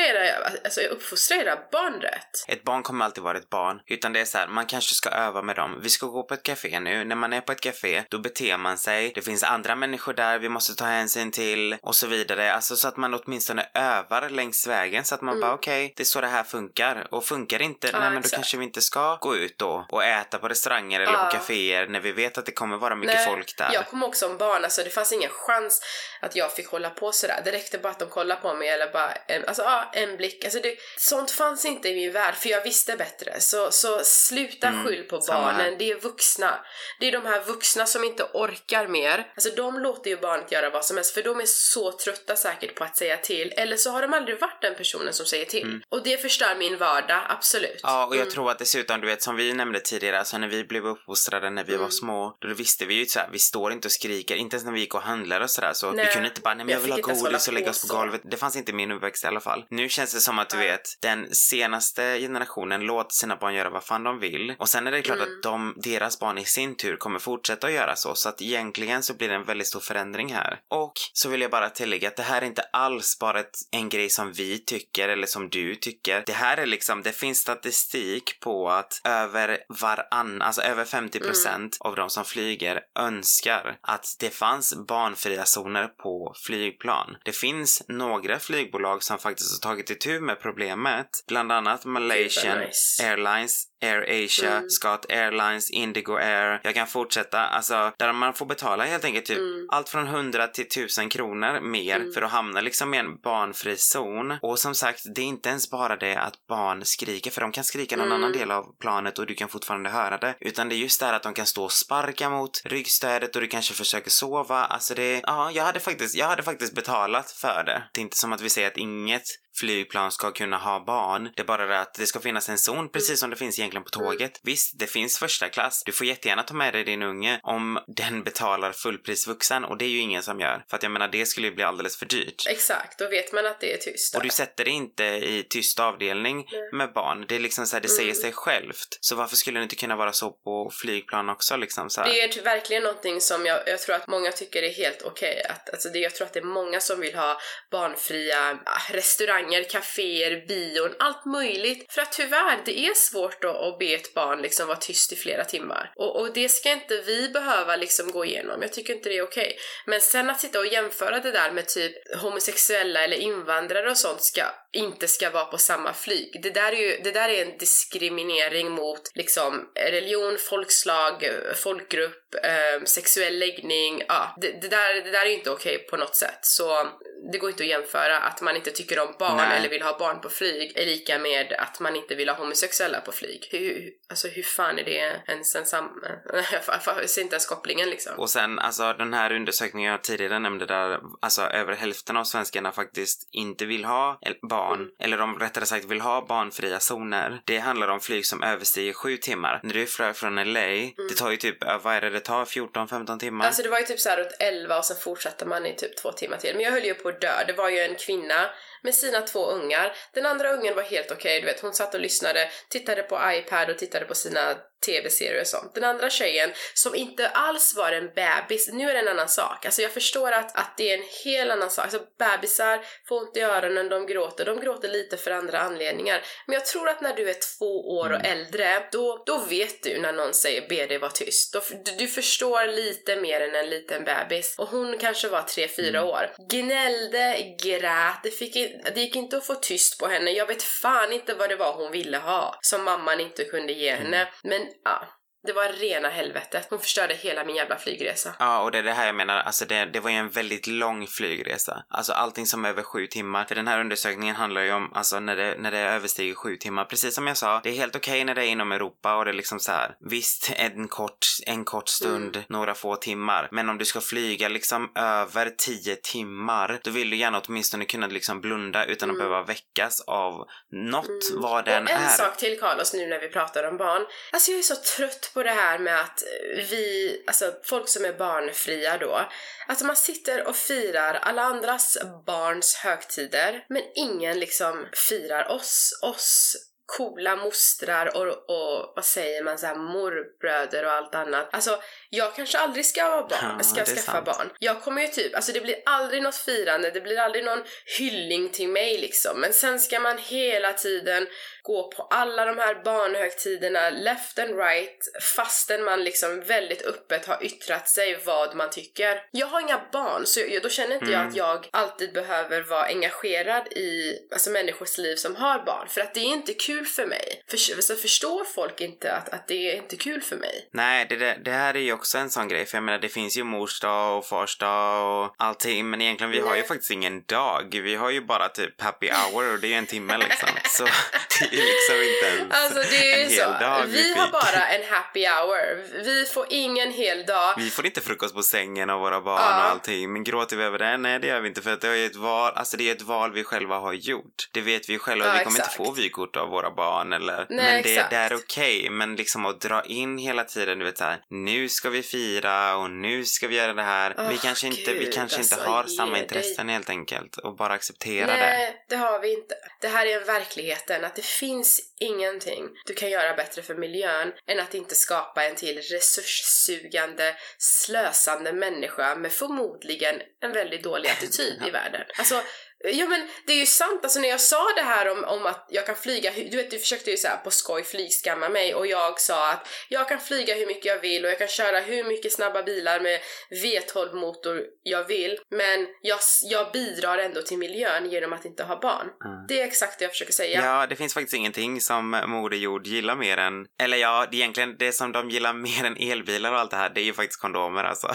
[0.64, 2.46] alltså uppfostra barn rätt.
[2.48, 3.82] Ett barn kommer alltid vara ett barn.
[3.88, 5.80] Utan det är så här, man kanske ska öva med dem.
[5.84, 7.04] Vi ska gå på ett café nu.
[7.04, 9.12] När man är på ett café, då beter man sig.
[9.16, 12.54] Det finns andra människor där vi måste ta hänsyn till och så vidare.
[12.54, 15.42] Alltså så att man åtminstone övar längs vägen så att man mm.
[15.42, 17.08] bara okej, okay, det är så det här funkar.
[17.12, 20.04] Och funkar inte, ja, nej men då kanske vi inte ska gå ut då och
[20.04, 21.26] äta på restauranger eller ja.
[21.26, 23.70] på kaféer när vi vet att det kommer vara mycket nej, folk där.
[23.74, 25.82] Jag kommer också som barn, alltså det fanns ingen chans
[26.22, 27.42] att jag fick hålla på sådär.
[27.46, 30.44] Det räckte bara att de kollade på mig eller bara en, alltså, ja, en blick.
[30.44, 33.40] Alltså det, sånt fanns inte i min värld för jag visste bättre.
[33.40, 36.60] Så, så sluta mm, skyll på barnen, det är vuxna.
[37.00, 39.32] Det är de här vuxna som inte orkar mer.
[39.36, 42.76] Alltså de låter ju barnet göra vad som helst för de är så trötta säkert
[42.76, 43.54] på att säga till.
[43.58, 45.64] Eller så har de aldrig varit den personen som säger till.
[45.64, 45.82] Mm.
[45.90, 47.80] Och det förstör min vardag, absolut.
[47.84, 48.34] Ja, och jag mm.
[48.34, 51.64] tror att dessutom, du vet som vi nämnde tidigare, alltså när vi blev uppfostrade när
[51.64, 51.92] vi var mm.
[51.92, 54.80] små, då visste vi ju såhär, vi står inte och skriker, inte ens när vi
[54.80, 56.06] gick och handlade och sådär så nej.
[56.06, 57.89] vi kunde inte bara, nej men jag, jag vill ha godis och lägga oss på
[57.90, 58.22] golvet.
[58.24, 59.66] Det fanns inte i min uppväxt i alla fall.
[59.70, 63.84] Nu känns det som att du vet, den senaste generationen låter sina barn göra vad
[63.84, 64.56] fan de vill.
[64.60, 65.30] Och sen är det klart mm.
[65.38, 68.16] att de, deras barn i sin tur kommer fortsätta att göra så.
[68.16, 70.60] Så att egentligen så blir det en väldigt stor förändring här.
[70.70, 73.90] Och så vill jag bara tillägga att det här är inte alls bara ett, en
[73.90, 76.24] grej som vi tycker eller som du tycker.
[76.26, 81.70] Det här är liksom, det finns statistik på att över varann, alltså över 50 mm.
[81.80, 87.18] av de som flyger önskar att det fanns barnfria zoner på flygplan.
[87.26, 91.10] Det finns några flygbolag som faktiskt har tagit itu med problemet.
[91.28, 93.04] Bland annat Malaysian nice.
[93.04, 94.70] Airlines Air Asia, mm.
[94.70, 96.60] Scott Airlines, Indigo Air.
[96.64, 97.40] Jag kan fortsätta.
[97.40, 99.68] Alltså, där man får betala helt enkelt typ mm.
[99.70, 102.14] allt från 100 till 1000 kronor mer mm.
[102.14, 104.38] för att hamna liksom i en barnfri zon.
[104.42, 107.64] Och som sagt, det är inte ens bara det att barn skriker, för de kan
[107.64, 108.40] skrika någon annan mm.
[108.40, 110.36] del av planet och du kan fortfarande höra det.
[110.40, 113.48] Utan det är just det att de kan stå och sparka mot ryggstödet och du
[113.48, 114.66] kanske försöker sova.
[114.66, 117.84] Alltså det, ja, jag hade faktiskt, jag hade faktiskt betalat för det.
[117.94, 119.24] Det är inte som att vi säger att inget
[119.58, 121.30] flygplan ska kunna ha barn.
[121.36, 123.84] Det är bara det att det ska finnas en zon precis som det finns egentligen
[123.84, 124.20] på tåget.
[124.20, 124.42] Mm.
[124.44, 125.84] Visst, det finns första klass.
[125.86, 129.86] Du får jättegärna ta med dig din unge om den betalar fullpris vuxen och det
[129.86, 130.64] är ju ingen som gör.
[130.70, 132.46] För att jag menar, det skulle ju bli alldeles för dyrt.
[132.50, 134.16] Exakt, då vet man att det är tyst.
[134.16, 136.78] Och du sätter det inte i tyst avdelning mm.
[136.78, 137.26] med barn.
[137.28, 138.22] Det är liksom så här, det säger mm.
[138.22, 138.98] sig självt.
[139.02, 142.10] Så varför skulle det inte kunna vara så på flygplan också liksom så här?
[142.10, 145.42] Det är verkligen någonting som jag, jag tror att många tycker är helt okej.
[145.42, 145.52] Okay.
[145.52, 147.38] Att, alltså det, jag tror att det är många som vill ha
[147.72, 151.86] barnfria ah, restauranger restauranger, kaféer, bion, allt möjligt.
[151.90, 155.16] För att tyvärr, det är svårt då att be ett barn liksom vara tyst i
[155.16, 155.92] flera timmar.
[155.96, 158.62] Och, och det ska inte vi behöva liksom gå igenom.
[158.62, 159.48] Jag tycker inte det är okej.
[159.48, 159.58] Okay.
[159.86, 164.22] Men sen att sitta och jämföra det där med typ homosexuella eller invandrare och sånt
[164.22, 166.40] ska inte ska vara på samma flyg.
[166.44, 172.84] Det där är ju det där är en diskriminering mot liksom religion, folkslag, folkgrupp, eh,
[172.86, 174.04] sexuell läggning.
[174.08, 176.40] Ja, det, det, där, det där är ju inte okej okay på något sätt.
[176.42, 176.88] Så
[177.32, 179.58] det går inte att jämföra att man inte tycker om barn Nej.
[179.58, 183.02] eller vill ha barn på flyg är lika med att man inte vill ha homosexuella
[183.02, 183.48] på flyg.
[183.52, 186.04] Hur, alltså hur fan är det ens en sam...
[186.86, 188.20] Jag ser inte ens kopplingen liksom.
[188.20, 192.72] Och sen alltså den här undersökningen jag tidigare nämnde där alltså över hälften av svenskarna
[192.72, 194.90] faktiskt inte vill ha barn, mm.
[195.00, 197.42] eller de rättare sagt vill ha barnfria zoner.
[197.46, 199.60] Det handlar om flyg som överstiger sju timmar.
[199.64, 200.92] När du flög från LA, mm.
[201.10, 202.46] det tar ju typ, vad är det det tar?
[202.46, 203.46] 14-15 timmar?
[203.46, 206.12] Alltså det var ju typ såhär runt 11 och sen fortsatte man i typ två
[206.12, 206.56] timmar till.
[206.56, 207.44] Men jag höll ju på att dö.
[207.48, 208.50] Det var ju en kvinna
[208.84, 209.92] med sina två ungar.
[210.14, 213.70] Den andra ungen var helt okej, du vet hon satt och lyssnade, tittade på iPad
[213.70, 215.76] och tittade på sina tv-serier och sånt.
[215.76, 219.66] Den andra tjejen som inte alls var en bebis, nu är det en annan sak.
[219.66, 221.84] Alltså jag förstår att, att det är en helt annan sak.
[221.84, 224.46] Alltså bebisar får ont i öronen, de gråter.
[224.46, 226.22] De gråter lite för andra anledningar.
[226.46, 230.00] Men jag tror att när du är två år och äldre, då, då vet du
[230.00, 231.54] när någon säger be dig vara tyst.
[231.54, 234.56] Då, du, du förstår lite mer än en liten bebis.
[234.58, 236.32] Och hon kanske var tre fyra år.
[236.50, 238.54] Gnällde, grät, det, fick,
[238.96, 240.32] det gick inte att få tyst på henne.
[240.32, 243.92] Jag vet fan inte vad det var hon ville ha, som mamman inte kunde ge
[243.92, 244.28] henne.
[244.44, 246.68] Men ja, det var rena helvetet.
[246.70, 248.36] Hon förstörde hela min jävla flygresa.
[248.40, 250.68] Ja, och det är det här jag menar, alltså det, det var ju en väldigt
[250.68, 251.84] lång flygresa.
[251.90, 253.46] Alltså allting som är över sju timmar.
[253.46, 256.86] För den här undersökningen handlar ju om, alltså när det, när det överstiger sju timmar.
[256.86, 259.32] Precis som jag sa, det är helt okej när det är inom Europa och det
[259.32, 259.96] är liksom så här.
[260.00, 263.50] Visst, en kort, en kort stund, några få timmar.
[263.52, 268.08] Men om du ska flyga liksom över tio timmar, då vill du gärna åtminstone kunna
[268.08, 272.10] liksom blunda utan att behöva väckas av något, vad den och en är.
[272.10, 274.06] sak till Carlos nu när vi pratar om barn.
[274.32, 276.24] Alltså jag är så trött på det här med att
[276.56, 279.30] vi, alltså folk som är barnfria då,
[279.68, 286.56] att man sitter och firar alla andras barns högtider men ingen liksom firar oss, oss
[286.98, 291.50] coola mostrar och, och vad säger man, så här, morbröder och allt annat.
[291.52, 294.26] Alltså, jag kanske aldrig ska vara barn, Ja, ska skaffa sant.
[294.26, 294.50] barn.
[294.60, 297.64] Jag kommer ju typ, alltså det blir aldrig något firande, det blir aldrig någon
[297.98, 299.40] hyllning till mig liksom.
[299.42, 301.28] Men sen ska man hela tiden
[301.64, 304.98] gå på alla de här barnhögtiderna left and right
[305.36, 309.22] fastän man liksom väldigt öppet har yttrat sig vad man tycker.
[309.32, 312.84] Jag har inga barn så jag, då känner inte jag att jag alltid behöver vara
[312.86, 317.06] engagerad i alltså människors liv som har barn för att det är inte kul för
[317.06, 317.44] mig.
[317.50, 320.70] För, så förstår folk inte att, att det är inte kul för mig.
[320.74, 322.66] Nej, det, det här är ju också en sån grej.
[322.66, 325.90] För jag menar, det finns ju mors dag och fars dag och allting.
[325.90, 326.68] Men egentligen, vi har ju Nej.
[326.68, 327.80] faktiskt ingen dag.
[327.84, 330.50] Vi har ju bara typ happy hour och det är ju en timme liksom.
[330.66, 330.84] Så
[331.40, 333.60] det är liksom inte ens Alltså det är en hel så.
[333.60, 336.04] dag Vi vid har bara en happy hour.
[336.04, 337.54] Vi får ingen hel dag.
[337.58, 339.58] Vi får inte frukost på sängen av våra barn Ja.
[339.58, 340.14] och allting.
[340.14, 340.98] Men gråter vi över det?
[340.98, 341.62] Nej, det gör vi inte.
[341.62, 344.50] För att det är ett val, alltså det är ett val vi själva har gjort.
[344.52, 345.26] Det vet vi själva.
[345.26, 345.80] Ja, vi kommer exakt.
[345.80, 347.38] inte få vykort av våra barn eller...
[347.50, 348.10] Nej, men det, exakt.
[348.10, 348.90] det är okej.
[348.90, 352.92] Men liksom att dra in hela tiden, du vet såhär, nu ska vi fira och
[352.92, 354.16] nu ska vi göra det här.
[354.30, 356.22] vi Åh, kanske inte, vi Gud, kanske inte alltså, har ge samma dig.
[356.22, 357.38] intressen helt enkelt.
[357.38, 358.38] Och bara acceptera det.
[358.38, 359.56] Nej, det har vi inte.
[359.82, 364.60] Det här är verkligheten, att det finns ingenting du kan göra bättre för miljön än
[364.60, 371.70] att inte skapa en till resurssugande, slösande människa med förmodligen en väldigt dålig attityd i
[371.70, 372.02] världen.
[372.18, 372.42] Alltså,
[372.84, 375.68] Ja men det är ju sant, alltså när jag sa det här om, om att
[375.70, 379.20] jag kan flyga, du vet du försökte ju så på skoj flygskamma mig och jag
[379.20, 382.34] sa att jag kan flyga hur mycket jag vill och jag kan köra hur mycket
[382.34, 383.20] snabba bilar med
[383.64, 388.80] V12 motor jag vill men jag, jag bidrar ändå till miljön genom att inte ha
[388.80, 389.08] barn.
[389.48, 390.62] Det är exakt det jag försöker säga.
[390.66, 393.54] Ja, det finns faktiskt ingenting som Moder Jord gillar mer än...
[393.82, 396.78] Eller ja, det är egentligen det som de gillar mer än elbilar och allt det
[396.78, 398.08] här, det är ju faktiskt kondomer alltså.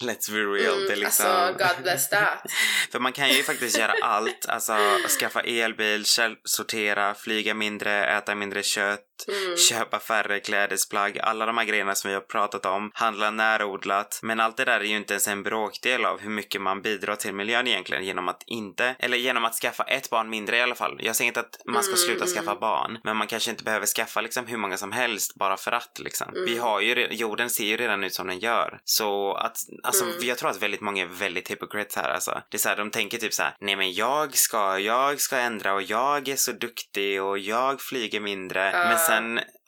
[0.00, 0.74] Let's be real.
[0.74, 1.26] Mm, det är liksom...
[1.26, 2.42] Alltså, God bless that.
[2.92, 4.46] För man kan ju faktiskt göra allt.
[4.48, 4.72] Alltså
[5.20, 9.56] skaffa elbil, källsortera, flyga mindre, äta mindre kött, Mm.
[9.56, 11.18] köpa färre klädesplagg.
[11.18, 12.90] Alla de här grejerna som vi har pratat om.
[12.94, 14.20] Handla närodlat.
[14.22, 17.16] Men allt det där är ju inte ens en bråkdel av hur mycket man bidrar
[17.16, 20.74] till miljön egentligen genom att inte, eller genom att skaffa ett barn mindre i alla
[20.74, 21.00] fall.
[21.02, 24.20] Jag säger inte att man ska sluta skaffa barn, men man kanske inte behöver skaffa
[24.20, 26.26] liksom hur många som helst bara för att liksom.
[26.46, 28.80] Vi har ju, jorden ser ju redan ut som den gör.
[28.84, 32.42] Så att, alltså jag tror att väldigt många är väldigt hypocrites här alltså.
[32.50, 35.36] Det är så här, de tänker typ så här: nej men jag ska, jag ska
[35.36, 38.72] ändra och jag är så duktig och jag flyger mindre.
[38.72, 39.11] Men sen,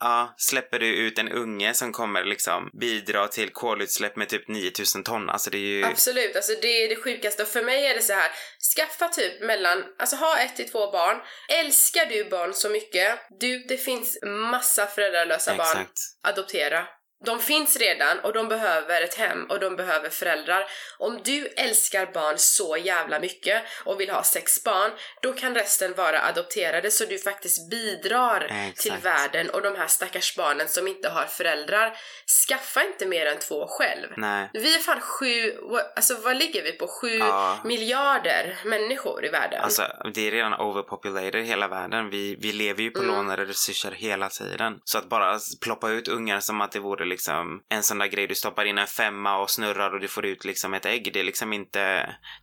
[0.01, 5.05] ja, släpper du ut en unge som kommer liksom bidra till kolutsläpp med typ 9000
[5.05, 5.31] ton.
[5.31, 5.85] Alltså det är ju...
[5.85, 8.31] Absolut, alltså det är det sjukaste och för mig är det så här.
[8.77, 11.17] skaffa typ mellan, alltså ha ett till två barn.
[11.61, 14.19] Älskar du barn så mycket, du, det finns
[14.51, 15.67] massa föräldralösa barn.
[15.67, 15.99] Exakt.
[16.23, 16.87] Adoptera.
[17.25, 20.65] De finns redan och de behöver ett hem och de behöver föräldrar.
[20.99, 24.91] Om du älskar barn så jävla mycket och vill ha sex barn,
[25.23, 28.81] då kan resten vara adopterade så du faktiskt bidrar Exakt.
[28.81, 31.97] till världen och de här stackars barnen som inte har föräldrar.
[32.49, 34.09] Skaffa inte mer än två själv.
[34.17, 34.51] Nej.
[34.53, 35.55] Vi är fan sju,
[35.97, 36.87] alltså vad ligger vi på?
[36.89, 37.59] Sju Ja.
[37.65, 39.61] miljarder människor i världen.
[39.61, 39.83] Alltså,
[40.15, 42.11] det är redan overpopulated i hela världen.
[42.11, 44.79] Vi, vi lever ju på lånade resurser hela tiden.
[44.85, 48.27] Så att bara ploppa ut ungar som att det vore liksom en sån där grej
[48.27, 51.11] du stoppar in en femma och snurrar och du får ut liksom ett ägg.
[51.13, 51.79] Det är liksom inte,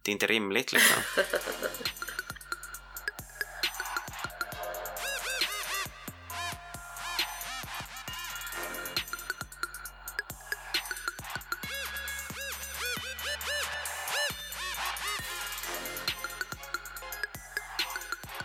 [0.01, 1.03] det är inte rimligt liksom.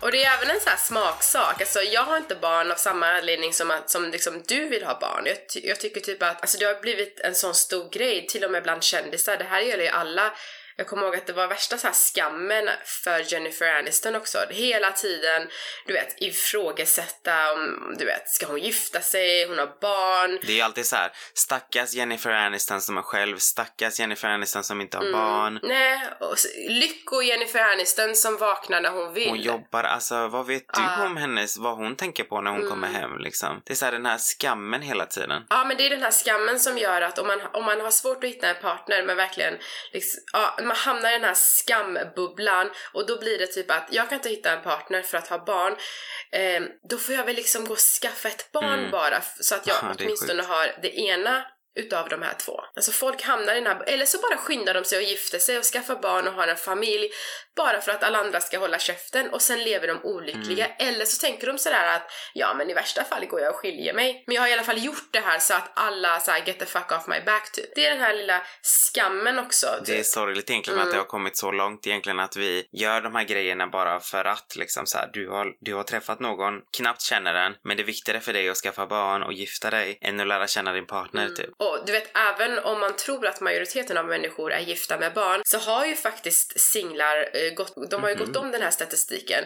[0.07, 1.61] Och det är även en sån här smaksak.
[1.61, 4.99] Alltså jag har inte barn av samma anledning som, att, som liksom du vill ha
[5.01, 5.23] barn.
[5.27, 8.45] Jag, ty jag tycker typ att alltså det har blivit en sån stor grej, till
[8.45, 9.37] och med bland kändisar.
[9.37, 10.33] Det här gäller ju alla
[10.77, 14.39] jag kommer ihåg att det var värsta så skammen för Jennifer Aniston också.
[14.51, 15.49] Hela tiden,
[15.87, 19.47] du vet, ifrågasätta om, du vet, ska hon gifta sig?
[19.49, 20.39] Hon har barn.
[20.43, 24.81] Det är alltid så här, stackars Jennifer Aniston som är själv, stackars Jennifer Aniston som
[24.81, 25.21] inte har mm.
[25.21, 25.61] barn.
[25.63, 26.37] Nej, och
[26.69, 29.29] lycko Jennifer Aniston som vaknar när hon vill.
[29.29, 31.07] Hon jobbar, alltså vad vet du ah.
[31.07, 32.71] om hennes, vad hon tänker på när hon mm.
[32.71, 33.63] kommer hem liksom?
[33.65, 35.43] Det är så här, den här skammen hela tiden.
[35.49, 37.91] Ja, men det är den här skammen som gör att om man, om man har
[37.91, 39.55] svårt att hitta en partner men verkligen
[39.93, 44.09] liksom, ja, man hamnar i den här skambubblan och då blir det typ att jag
[44.09, 45.77] kan inte hitta en partner för att ha barn.
[46.33, 48.91] Eh, då får jag väl liksom gå och skaffa ett barn mm.
[48.91, 51.45] bara så att jag Aha, åtminstone har det ena
[51.77, 52.61] utav de här två.
[52.77, 55.59] Alltså folk hamnar i den här, eller så bara skyndar de sig och gifter sig
[55.59, 57.11] och skaffar barn och har en familj
[57.57, 60.67] bara för att alla andra ska hålla käften och sen lever de olyckliga.
[60.67, 60.95] Mm.
[60.95, 63.95] Eller så tänker de sådär att ja men i värsta fall går jag och skiljer
[63.95, 64.25] mig.
[64.27, 66.67] Men jag har i alla fall gjort det här så att alla såhär get the
[66.67, 67.75] fuck off my back typ.
[67.75, 69.67] Det är den här lilla skammen också.
[69.79, 69.87] Typ.
[69.87, 70.89] Det är sorgligt egentligen mm.
[70.89, 74.25] att det har kommit så långt egentligen att vi gör de här grejerna bara för
[74.25, 77.85] att liksom såhär du har, du har träffat någon, knappt känner den, men det är
[77.85, 81.23] viktigare för dig att skaffa barn och gifta dig än att lära känna din partner
[81.23, 81.35] mm.
[81.35, 81.51] typ.
[81.67, 85.43] Och du vet, även om man tror att majoriteten av människor är gifta med barn
[85.45, 88.33] så har ju faktiskt singlar eh, gått, de har ju mm -hmm.
[88.33, 89.45] gått om den här statistiken.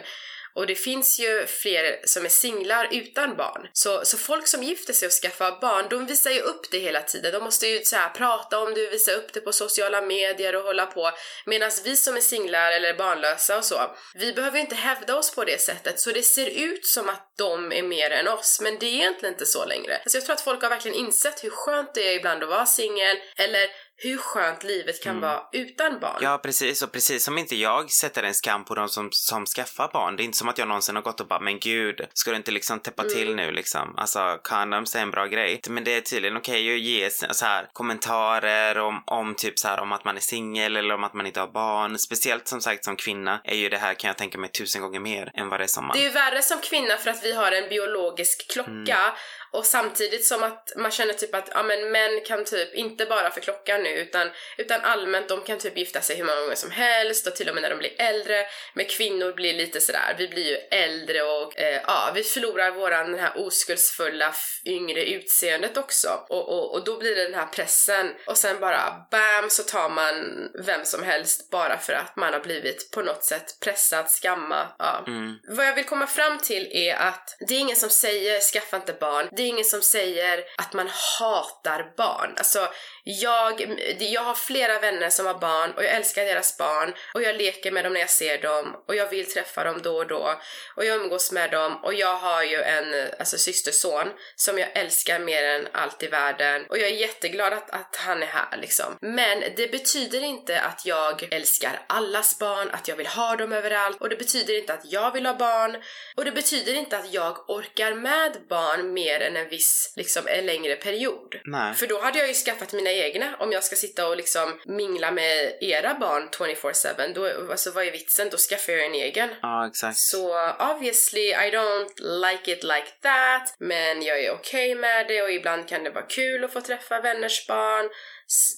[0.55, 3.67] Och det finns ju fler som är singlar utan barn.
[3.73, 7.01] Så, så folk som gifter sig och skaffar barn, de visar ju upp det hela
[7.01, 7.31] tiden.
[7.33, 10.63] De måste ju så här, prata om det, visa upp det på sociala medier och
[10.63, 11.11] hålla på.
[11.45, 15.35] Medan vi som är singlar eller barnlösa och så, vi behöver ju inte hävda oss
[15.35, 15.99] på det sättet.
[15.99, 19.33] Så det ser ut som att de är mer än oss, men det är egentligen
[19.33, 19.97] inte så längre.
[19.97, 22.65] Alltså jag tror att folk har verkligen insett hur skönt det är ibland att vara
[22.65, 23.67] singel, eller
[24.03, 25.21] hur skönt livet kan mm.
[25.21, 26.19] vara utan barn.
[26.21, 26.81] Ja, precis.
[26.81, 30.15] Och precis som inte jag sätter en skam på de som, som skaffar barn.
[30.15, 32.37] Det är inte som att jag någonsin har gått och bara, men gud, ska du
[32.37, 33.13] inte liksom täppa mm.
[33.13, 33.97] till nu liksom?
[33.97, 35.61] Alltså, condoms är en bra grej.
[35.69, 39.67] Men det är tydligen okej okay att ge så här kommentarer om, om typ så
[39.67, 41.97] här om att man är singel eller om att man inte har barn.
[41.97, 44.99] Speciellt som sagt som kvinna är ju det här kan jag tänka mig tusen gånger
[44.99, 45.97] mer än vad det är som man.
[45.97, 49.13] Det är ju värre som kvinna för att vi har en biologisk klocka mm.
[49.53, 53.31] Och samtidigt som att man känner typ att ja, men män kan typ, inte bara
[53.31, 56.71] för klockan nu utan, utan allmänt, de kan typ gifta sig hur många gånger som
[56.71, 58.45] helst och till och med när de blir äldre.
[58.73, 63.11] Men kvinnor blir lite sådär, vi blir ju äldre och eh, ja, vi förlorar våran
[63.11, 64.33] den här oskuldsfulla
[64.65, 66.09] yngre utseendet också.
[66.29, 69.89] Och, och, och då blir det den här pressen och sen bara BAM så tar
[69.89, 74.67] man vem som helst bara för att man har blivit på något sätt pressad, skamma.
[74.79, 75.03] Ja.
[75.07, 75.35] Mm.
[75.49, 78.93] Vad jag vill komma fram till är att det är ingen som säger skaffa inte
[78.93, 82.33] barn det är ingen som säger att man hatar barn.
[82.37, 82.59] Alltså,
[83.03, 87.35] jag, jag har flera vänner som har barn och jag älskar deras barn och jag
[87.35, 90.41] leker med dem när jag ser dem och jag vill träffa dem då och då
[90.75, 95.19] och jag umgås med dem och jag har ju en alltså, systerson som jag älskar
[95.19, 98.97] mer än allt i världen och jag är jätteglad att, att han är här liksom.
[99.01, 104.01] Men det betyder inte att jag älskar allas barn, att jag vill ha dem överallt
[104.01, 105.83] och det betyder inte att jag vill ha barn
[106.17, 110.45] och det betyder inte att jag orkar med barn mer än en viss, liksom en
[110.45, 111.35] längre period.
[111.45, 111.73] Nej.
[111.73, 113.35] För då hade jag ju skaffat mina egna.
[113.39, 117.91] Om jag ska sitta och liksom mingla med era barn 24-7, då, alltså vad är
[117.91, 118.29] vitsen?
[118.31, 119.29] Då skaffar jag en egen.
[119.41, 119.97] Ja, exakt.
[119.97, 125.21] Så obviously I don't like it like that, men jag är okej okay med det
[125.21, 127.89] och ibland kan det vara kul att få träffa vänners barn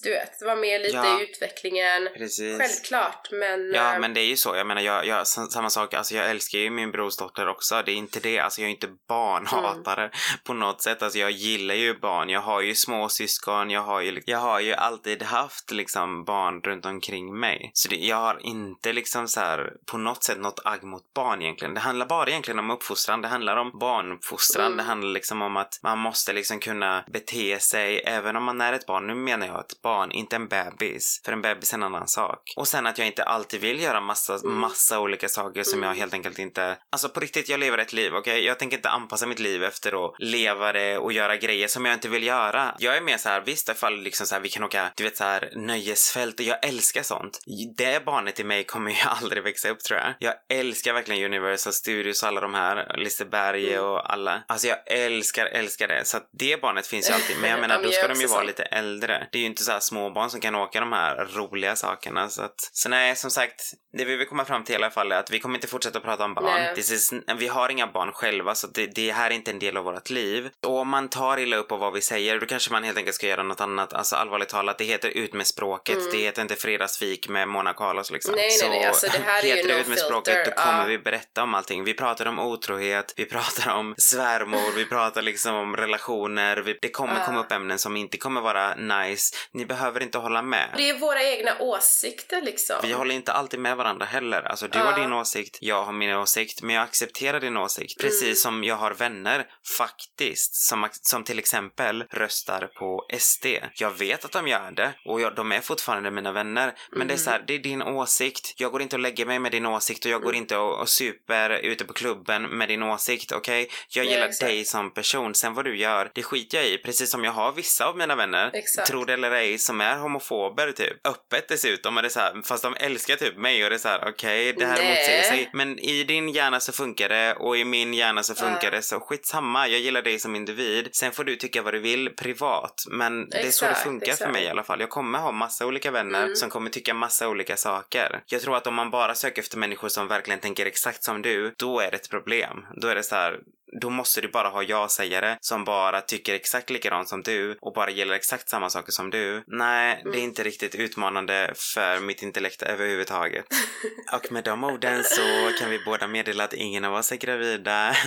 [0.02, 2.08] du vet, vara med lite ja, i utvecklingen.
[2.16, 2.58] Precis.
[2.58, 3.72] Självklart, men...
[3.74, 4.00] Ja, äh...
[4.00, 4.56] men det är ju så.
[4.56, 7.82] Jag menar, jag, jag, samma sak, alltså jag älskar ju min brorsdotter också.
[7.86, 10.12] Det är inte det, alltså jag är inte barnhatare mm.
[10.44, 11.02] på något sätt.
[11.02, 12.28] Alltså jag gillar ju barn.
[12.28, 16.86] Jag har ju småsyskon, jag har ju, jag har ju alltid haft liksom barn runt
[16.86, 17.70] omkring mig.
[17.74, 21.42] Så det, jag har inte liksom så här på något sätt något agg mot barn
[21.42, 21.74] egentligen.
[21.74, 23.22] Det handlar bara egentligen om uppfostran.
[23.22, 24.66] Det handlar om barnuppfostran.
[24.66, 24.76] Mm.
[24.76, 28.72] Det handlar liksom om att man måste liksom kunna bete sig även om man är
[28.72, 29.06] ett barn.
[29.06, 31.20] Nu menar jag ett barn, inte en bebis.
[31.24, 32.52] För en bebis är en annan sak.
[32.56, 34.58] Och sen att jag inte alltid vill göra massa, mm.
[34.58, 35.98] massa olika saker som jag mm.
[35.98, 36.76] helt enkelt inte...
[36.90, 38.32] Alltså på riktigt, jag lever ett liv, okej?
[38.32, 38.44] Okay?
[38.44, 41.94] Jag tänker inte anpassa mitt liv efter att leva det och göra grejer som jag
[41.94, 42.74] inte vill göra.
[42.78, 45.16] Jag är mer så här, visst ifall liksom så här, vi kan åka, du vet
[45.16, 47.40] så här nöjesfält och jag älskar sånt.
[47.76, 50.14] Det barnet i mig kommer ju aldrig växa upp tror jag.
[50.18, 53.84] Jag älskar verkligen Universal Studios och alla de här, Liseberg mm.
[53.84, 54.42] och alla.
[54.48, 56.04] Alltså jag älskar, älskar det.
[56.04, 57.36] Så att det barnet finns ju alltid.
[57.40, 59.28] Men jag menar, då ska de ju vara lite äldre.
[59.32, 62.28] Det är ju inte så här småbarn som kan åka de här roliga sakerna.
[62.28, 65.12] Så, att, så nej, som sagt, det vi vill komma fram till i alla fall
[65.12, 66.76] är att vi kommer inte fortsätta prata om barn.
[66.76, 69.84] Is, vi har inga barn själva, så det, det, här är inte en del av
[69.84, 70.50] vårt liv.
[70.66, 73.14] Och om man tar illa upp av vad vi säger, då kanske man helt enkelt
[73.14, 73.92] ska göra något annat.
[73.92, 75.98] Alltså allvarligt talat, det heter ut med språket.
[76.12, 78.34] Det heter inte fredagsfik med Mona Carlos liksom.
[78.34, 78.46] Mm.
[78.46, 80.10] Nej, nej, nej, Så alltså, det här är ju heter det no ut med filter,
[80.10, 80.86] språket då kommer ja.
[80.86, 81.84] vi berätta om allting.
[81.84, 86.56] Vi pratar om otrohet, vi pratar om svärmor, vi pratar liksom om relationer.
[86.56, 89.33] Vi, det kommer komma upp ämnen som inte kommer vara nice.
[89.52, 90.68] Ni behöver inte hålla med.
[90.76, 92.76] Det är våra egna åsikter liksom.
[92.82, 94.42] Vi håller inte alltid med varandra heller.
[94.42, 98.00] Alltså du har din åsikt, jag har min åsikt, men jag accepterar din åsikt.
[98.00, 98.34] Precis Mm.
[98.36, 99.46] som jag har vänner,
[99.78, 103.46] faktiskt, som, som till exempel röstar på SD.
[103.74, 106.74] Jag vet att de gör det och jag, de är fortfarande mina vänner.
[106.90, 107.08] Men Mm.
[107.08, 108.54] det är så här, det är din åsikt.
[108.56, 110.24] Jag går inte och lägger mig med din åsikt och jag Mm.
[110.24, 113.68] går inte och, och super ute på klubben med din åsikt, okej?
[113.88, 114.40] Jag Ja, gillar exakt.
[114.50, 116.78] dig som person, sen vad du gör, det skiter jag i.
[116.78, 118.88] Precis som jag har vissa av mina vänner, Exakt.
[118.88, 121.06] tror det eller ej, som är homofober typ.
[121.06, 123.78] Öppet dessutom, och det är så här, fast de älskar typ mig och det är
[123.78, 125.50] så här, okej, det här motsäger sig.
[125.52, 129.00] Men i din hjärna så funkar det och i min hjärna så funkar det, så
[129.00, 129.68] skitsamma.
[129.68, 130.88] Jag gillar dig som individ.
[130.92, 134.06] Sen får du tycka vad du vill privat, men det är så det Exakt, funkar
[134.06, 134.32] för exakt.
[134.32, 134.80] mig i alla fall.
[134.80, 138.22] Jag kommer ha massa olika vänner som kommer tycka massa olika saker.
[138.26, 141.54] Jag tror att om man bara söker efter människor som verkligen tänker exakt som du,
[141.58, 142.66] då är det ett problem.
[142.76, 143.38] Då är det så här,
[143.80, 147.90] då måste du bara ha ja-sägare som bara tycker exakt likadant som du och bara
[147.90, 149.44] gillar exakt samma saker som du.
[149.46, 153.44] Nej, det är inte riktigt utmanande för mitt intellekt överhuvudtaget.
[154.12, 157.96] och med de orden så kan vi båda meddela att ingen av oss är gravida.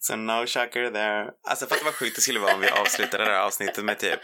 [0.00, 1.30] Så no shocker there.
[1.48, 4.20] Alltså fatta vad sjukt det skulle vara om vi avslutade det här avsnittet med typ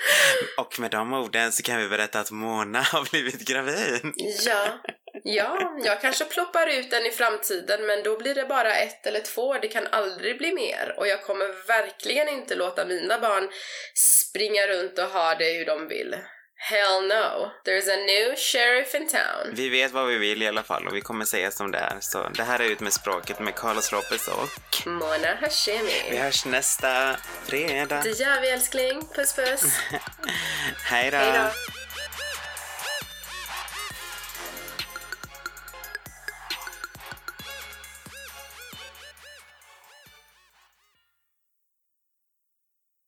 [0.59, 4.00] och med de orden så kan vi berätta att Mona har blivit gravid.
[4.46, 4.66] Ja.
[5.24, 9.20] Ja, jag kanske ploppar ut den i framtiden men då blir det bara ett eller
[9.20, 10.94] två, det kan aldrig bli mer.
[10.96, 13.48] Och jag kommer verkligen inte låta mina barn
[13.94, 16.16] springa runt och ha det hur de vill.
[16.58, 17.50] Hell no.
[17.64, 19.52] There's a new sheriff in town.
[19.54, 21.96] Vi vet vad vi vill i alla fall och vi kommer säga som det är.
[22.00, 26.16] Så det här är Ut med språket med Carlos Ropez och Mona vi Hashemi.
[26.18, 28.00] hörs nästa fredag.
[28.04, 29.02] Det gör vi älskling.
[29.14, 29.62] Puss puss.
[30.84, 31.76] Hej då.